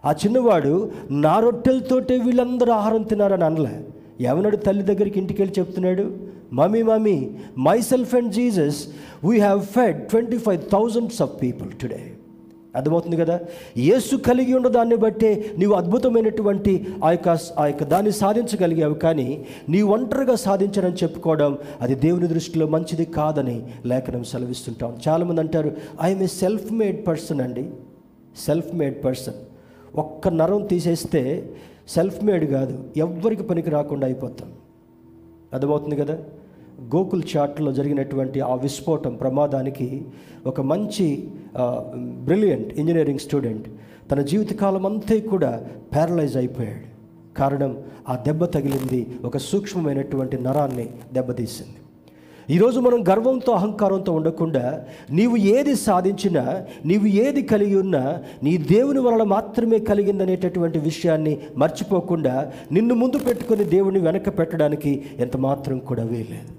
[0.05, 3.85] ఆ చిన్నవాడు నా రొట్టెలతోటే వీళ్ళందరూ ఆహారం తినారని అనలే.
[4.21, 6.17] ఎవనాడు తల్లి దగ్గరికి ఇంటికి వెళ్ళి చెప్తున్నాడు?
[6.53, 7.29] Mummy mummy
[7.81, 8.87] myself and Jesus
[9.23, 12.11] we have fed twenty five thousands of people today
[12.79, 13.39] అర్థమవుతుంది కదా?
[13.77, 18.93] యేసు కలిగి ఉన్న దాన్ని బట్టే నీవు అద్భుతమైనటువంటి ఆ యొక్క ఆ యొక్క దాన్ని సాధించగలిగావు.
[18.93, 24.97] కానీ నీ ఒంటరిగా సాధించనని చెప్పుకోవడం అది దేవుని దృష్టిలో మంచిది కాదని లేఖనం సెలవిస్తుంటాం.
[25.07, 25.71] చాలామంది అంటారు
[26.01, 27.69] I'm a self made person అండి.
[28.45, 29.33] సెల్ఫ్ మేడ్ పర్సన్
[29.95, 31.49] ఒక్క నరం తీసేస్తే
[31.89, 34.51] సెల్ఫ్ మేడ్ కాదు ఎవ్వరికి పనికి రాకుండా అయిపోతాం.
[35.53, 36.17] అర్థమవుతుంది కదా?
[36.95, 40.05] గోకుల్ చాట్లో జరిగినటువంటి ఆ విస్ఫోటం ప్రమాదానికి
[40.45, 41.27] ఒక మంచి
[42.01, 43.67] బ్రిలియంట్ ఇంజనీరింగ్ స్టూడెంట్
[44.11, 45.63] తన జీవితకాలం అంతా కూడా
[45.95, 46.87] ప్యారలైజ్ అయిపోయాడు.
[47.37, 47.77] కారణం
[48.09, 51.75] ఆ దెబ్బ తగిలింది ఒక సూక్ష్మమైనటువంటి నరాన్ని దెబ్బతీసింది.
[52.51, 59.23] ఈరోజు మనం గర్వంతో అహంకారంతో ఉండకుండా నీవు ఏది సాధించినా నీవు ఏది కలిగి ఉన్నా నీ దేవుని వలన
[59.23, 66.58] మాత్రమే కలిగిందనేటటువంటి విషయాన్ని మర్చిపోకుండా నిన్ను ముందు పెట్టుకుని దేవుని వెనక పెట్టడానికి ఎంత మాత్రం కూడా వీలేదు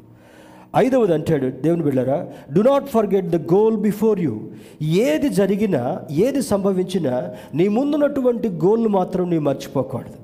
[0.77, 4.41] ఐదవది అంటాడు దేవుని బిళ్ళరా do not forget the goal before you
[4.83, 10.19] ఏది జరిగినా ఏది సంభవించినా నీ ముందున్నటువంటి గోల్ను మాత్రం నీ మర్చిపోకూడదు.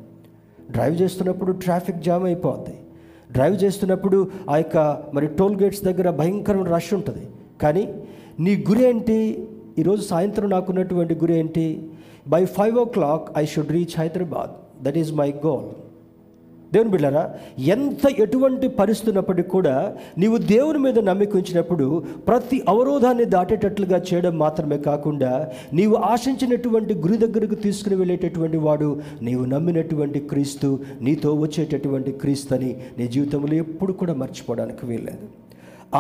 [0.70, 2.74] డ్రైవ్ చేస్తున్నప్పుడు ట్రాఫిక్ జామ్ అయిపోద్ది.
[3.32, 7.26] డ్రైవ్ చేస్తున్నప్పుడు ఆ యొక్క మరి టోల్ గేట్స్ దగ్గర భయంకరమైన రష్ ఉంటుంది.
[7.62, 7.94] కానీ
[8.40, 9.48] నీ గురి ఏంటి?
[9.78, 11.88] ఈరోజు సాయంత్రం నాకున్నటువంటి గురి ఏంటి?
[12.28, 15.85] By five o'clock I should reach Hyderabad that is my goal
[16.76, 17.24] దేవుని బిడ్డారా
[17.74, 19.74] ఎంత ఎటువంటి పరిస్థితున్నప్పటికీ కూడా
[20.18, 21.86] నీవు దేవుని మీద నమ్మిక ఉంచినప్పుడు
[22.28, 25.32] ప్రతి అవరోధాన్ని దాటేటట్లుగా చేయడం మాత్రమే కాకుండా
[25.80, 28.90] నీవు ఆశించినటువంటి గురి దగ్గరకు తీసుకుని వెళ్ళేటటువంటి వాడు
[29.22, 30.70] నీవు నమ్మినటువంటి క్రీస్తు
[31.08, 35.26] నీతో వచ్చేటటువంటి క్రీస్తు అని నీ జీవితంలో ఎప్పుడు కూడా మర్చిపోవడానికి వీల్లేదు.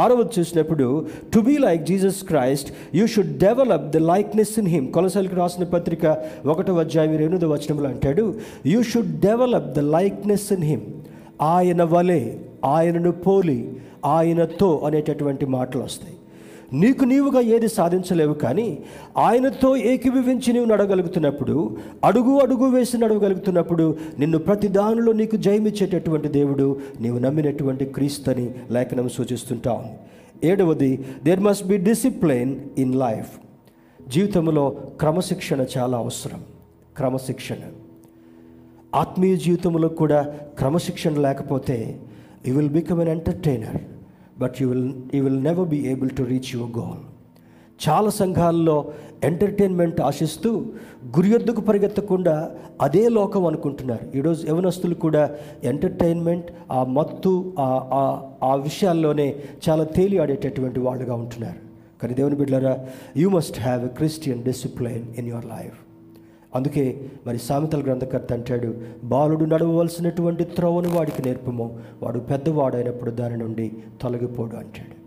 [0.00, 0.86] ఆరవది చూసినప్పుడు
[1.34, 2.68] to be like Jesus Christ
[2.98, 6.04] you should develop the likeness in him కొలసలికి రాసిన పత్రిక
[6.52, 8.26] ఒకటో అధ్యాయం ఎనిమిదో వచనంలో అంటాడు
[8.72, 10.84] you should develop the likeness in him
[11.54, 12.20] ఆయన వలె
[12.74, 13.58] ఆయనను పోలి
[14.16, 16.15] ఆయనతో అనేటటువంటి మాటలు వస్తాయి.
[16.80, 18.78] నీకు నీవుగా ఏది సాధించలేవు కానీ
[19.16, 27.18] ఆయనతో ఏకీభవించి నీవు నడగలుగుతున్నప్పుడు అడుగు అడుగు వేసి నడవగలుగుతున్నప్పుడు నిన్ను ప్రతి దానిలో నీకు జయమిచ్చేటటువంటి దేవుడు నీవు
[27.18, 29.84] నమ్మినటువంటి క్రీస్తుని లేఖనం సూచిస్తుంటాం
[30.44, 33.38] ఏడవది there must be discipline in life
[34.08, 34.70] జీవితంలో
[35.00, 36.44] క్రమశిక్షణ చాలా అవసరం.
[36.96, 37.56] క్రమశిక్షణ.
[38.94, 40.22] ఆత్మీయ జీవితంలో కూడా
[40.58, 42.00] క్రమశిక్షణ లేకపోతే
[42.46, 43.76] you will become an entertainer
[44.38, 47.16] but you will you will never be able to reach your goal
[47.88, 48.92] చాలా సంఘాల్లో
[49.24, 50.66] ఎంటర్టైన్మెంట్ ఆశిస్తూ
[51.06, 54.16] గురియొద్దుకు పరిగెత్తకుండా అదే లోకం అనుకుంటున్నారు.
[54.16, 55.30] ఈరోజు యవనస్తులు కూడా
[55.64, 59.36] ఎంటర్టైన్మెంట్ ఆ మత్తు ఆ- ఆ- విషయాల్లోనే
[59.68, 61.58] చాలా తేలి ఆడేటటువంటి వాళ్ళుగా ఉంటున్నారు.
[62.02, 65.85] కానీ దేవుని బిడ్డలారా you must have a Christian discipline in your life
[66.54, 68.74] అందుకే మరి సామెతల గ్రంథకర్త అంటాడు
[69.04, 71.78] బాలుడు నడవవలసినటువంటి త్రోవను వాడికి నేర్పము.
[72.02, 75.06] వాడు పెద్దవాడైనప్పుడు దాని నుండి తొలగిపోడు అంటాడు.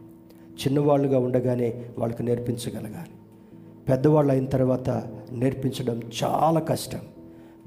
[0.60, 3.10] చిన్నవాళ్ళుగా ఉండగానే వాళ్ళకి నేర్పించగలగాలి.
[3.90, 4.90] పెద్దవాళ్ళు అయిన తర్వాత
[5.32, 7.00] నేర్పించడం చాలా కష్టం.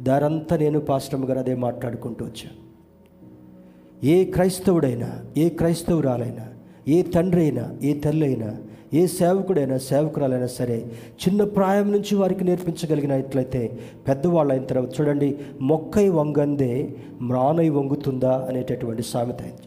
[0.01, 2.63] దారంతా నేను పాస్టమ్ గారు అదే మాట్లాడుకుంటూ వచ్చాను.
[4.07, 6.49] ఏ క్రైస్తవుడైనా ఏ క్రైస్తవురాలైనా
[6.89, 8.57] ఏ తండ్రి అయినా ఏ తల్లి అయినా
[8.95, 10.79] ఏ సేవకుడైనా సేవకురాలైనా సరే
[11.23, 13.79] చిన్న ప్రాయం నుంచి వారికి నేర్పించగలిగినట్లయితే
[14.09, 19.67] పెద్దవాళ్ళు అయిన తర్వాత చూడండి మొక్కై వంగందే మ్రానై వంగుతుందా అనేటటువంటి సామెత అయింది.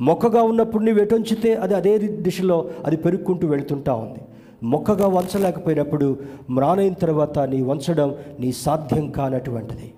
[0.00, 4.20] మొక్కగా ఉన్నప్పుడు నువ్వు ఎటొంచితే అది అదే దిశలో అది పెరుక్కుంటూ వెళుతుంటా ఉంది.
[4.62, 6.18] మొక్కగా వంచలేకపోయినప్పుడు
[6.50, 9.92] మ్రానైన తర్వాత నీ వంచడం నీ సాధ్యం కానటువంటిది.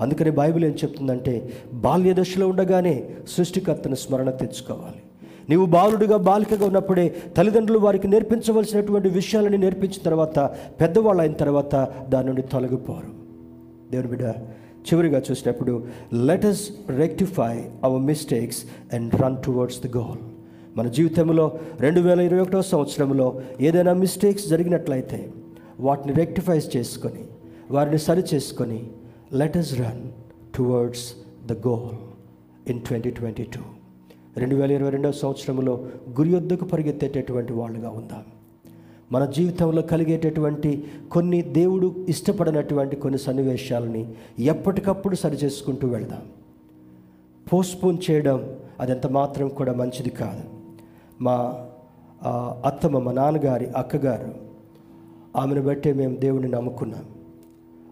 [0.00, 2.94] అందుకని బైబిల్ ఏం చెప్తుందంటే బాల్య దశలో ఉండగానే
[3.28, 5.02] సృష్టికర్తను స్మరణ తెచ్చుకోవాలి.
[5.48, 10.38] నీవు బాలుడిగా బాలికగా ఉన్నప్పుడే తల్లిదండ్రులు వారికి నేర్పించవలసినటువంటి విషయాలని నేర్పించిన తర్వాత
[10.80, 11.74] పెద్దవాళ్ళు అయిన తర్వాత
[12.08, 13.10] దాని నుండి తొలగిపోరు.
[13.90, 14.24] దేవుని బిడ్డ
[14.90, 15.72] చివరిగా చూసినప్పుడు
[16.12, 16.62] let us
[16.98, 17.52] rectify
[17.84, 18.60] our mistakes
[18.94, 20.22] and run towards the goal
[20.76, 23.26] మన జీవితంలో రెండు వేల ఇరవై ఒకటో సంవత్సరంలో
[23.60, 25.32] ఏదైనా మిస్టేక్స్ జరిగినట్లయితే
[25.80, 27.24] వాటిని రెక్టిఫైస్ చేసుకొని
[27.70, 28.80] వారిని సరి చేసుకొని
[29.32, 30.02] let us run
[30.56, 31.06] towards
[31.46, 31.98] the goal
[32.68, 33.62] in twenty twenty two
[34.36, 38.22] రెండు వేల ఇరవై రెండవ సంవత్సరంలో గురి వద్దకు పరిగెత్తేటటువంటి వాళ్ళుగా ఉందాం.
[39.12, 46.22] మన జీవితంలో కలిగేటటువంటి కొన్ని దేవుడు ఇష్టపడినటువంటి కొన్ని సన్నివేశాలని ఎప్పటికప్పుడు సరిచేసుకుంటూ వెళదాం.
[47.52, 50.40] పోస్ట్పోన్ చేయడం అదంత మాత్రం కూడా మంచిది కాదు.
[51.20, 51.66] మా
[52.64, 54.34] అత్తమ్మ మా నాన్నగారి అక్కగారు
[55.36, 57.04] ఆమెను బట్టే మేము దేవుడిని నమ్ముకున్నాం.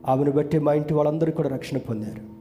[0.09, 2.39] ఆమెను బట్టే మా ఇంటి వాళ్ళందరూ కూడా రక్షణ పొందారు.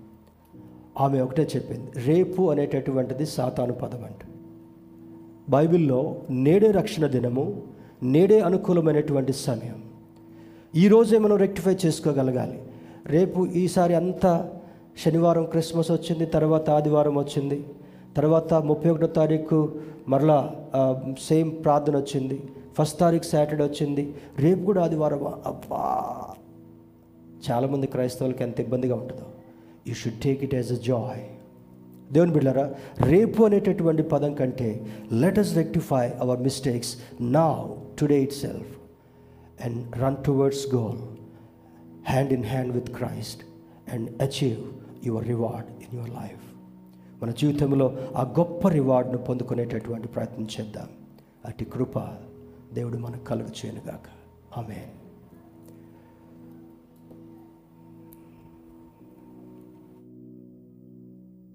[1.00, 4.22] ఆమె ఒకటే చెప్పింది రేపు అనేటటువంటిది సాతాను పదం అంట.
[5.50, 7.62] బైబిల్లో నేడే రక్షణ దినము
[8.04, 9.84] నేడే అనుకూలమైనటువంటి సమయం.
[10.76, 12.62] ఈరోజే మనం రెక్టిఫై చేసుకోగలగాలి.
[13.06, 14.52] రేపు ఈసారి అంతా
[15.06, 17.66] శనివారం క్రిస్మస్ వచ్చింది తర్వాత ఆదివారం వచ్చింది
[18.16, 20.56] తర్వాత ముప్పై ఒకటో తారీఖు మరలా
[21.22, 22.44] సేమ్ ప్రార్థన వచ్చింది
[22.78, 25.28] ఫస్ట్ తారీఖు సాటర్డే వచ్చింది రేపు కూడా ఆదివారం.
[25.28, 26.26] అబ్బా!
[27.52, 29.29] చాలామంది క్రైస్తవులకి ఎంత ఇబ్బందిగా ఉంటుందో.
[29.90, 31.24] You should take it as a joy
[32.14, 32.74] దేవుని బిడ్డారా
[33.06, 34.70] రేపు అనేటటువంటి పదం కంటే
[35.12, 37.68] let us rectify our mistakes నా
[38.00, 38.78] today itself
[39.66, 41.00] and run towards goal
[42.10, 43.42] hand in hand with Christ
[43.94, 44.60] and achieve
[45.08, 46.46] your reward in your life
[47.24, 50.88] మన జీవితంలో ఆ గొప్ప రివార్డ్ను పొందుకునేటటువంటి ప్రయత్నం చేద్దాం.
[51.46, 52.00] అటు కృప
[52.74, 54.08] దేవుడు మనకు కలుగు చేయనుగాక.
[54.58, 54.78] ఆమె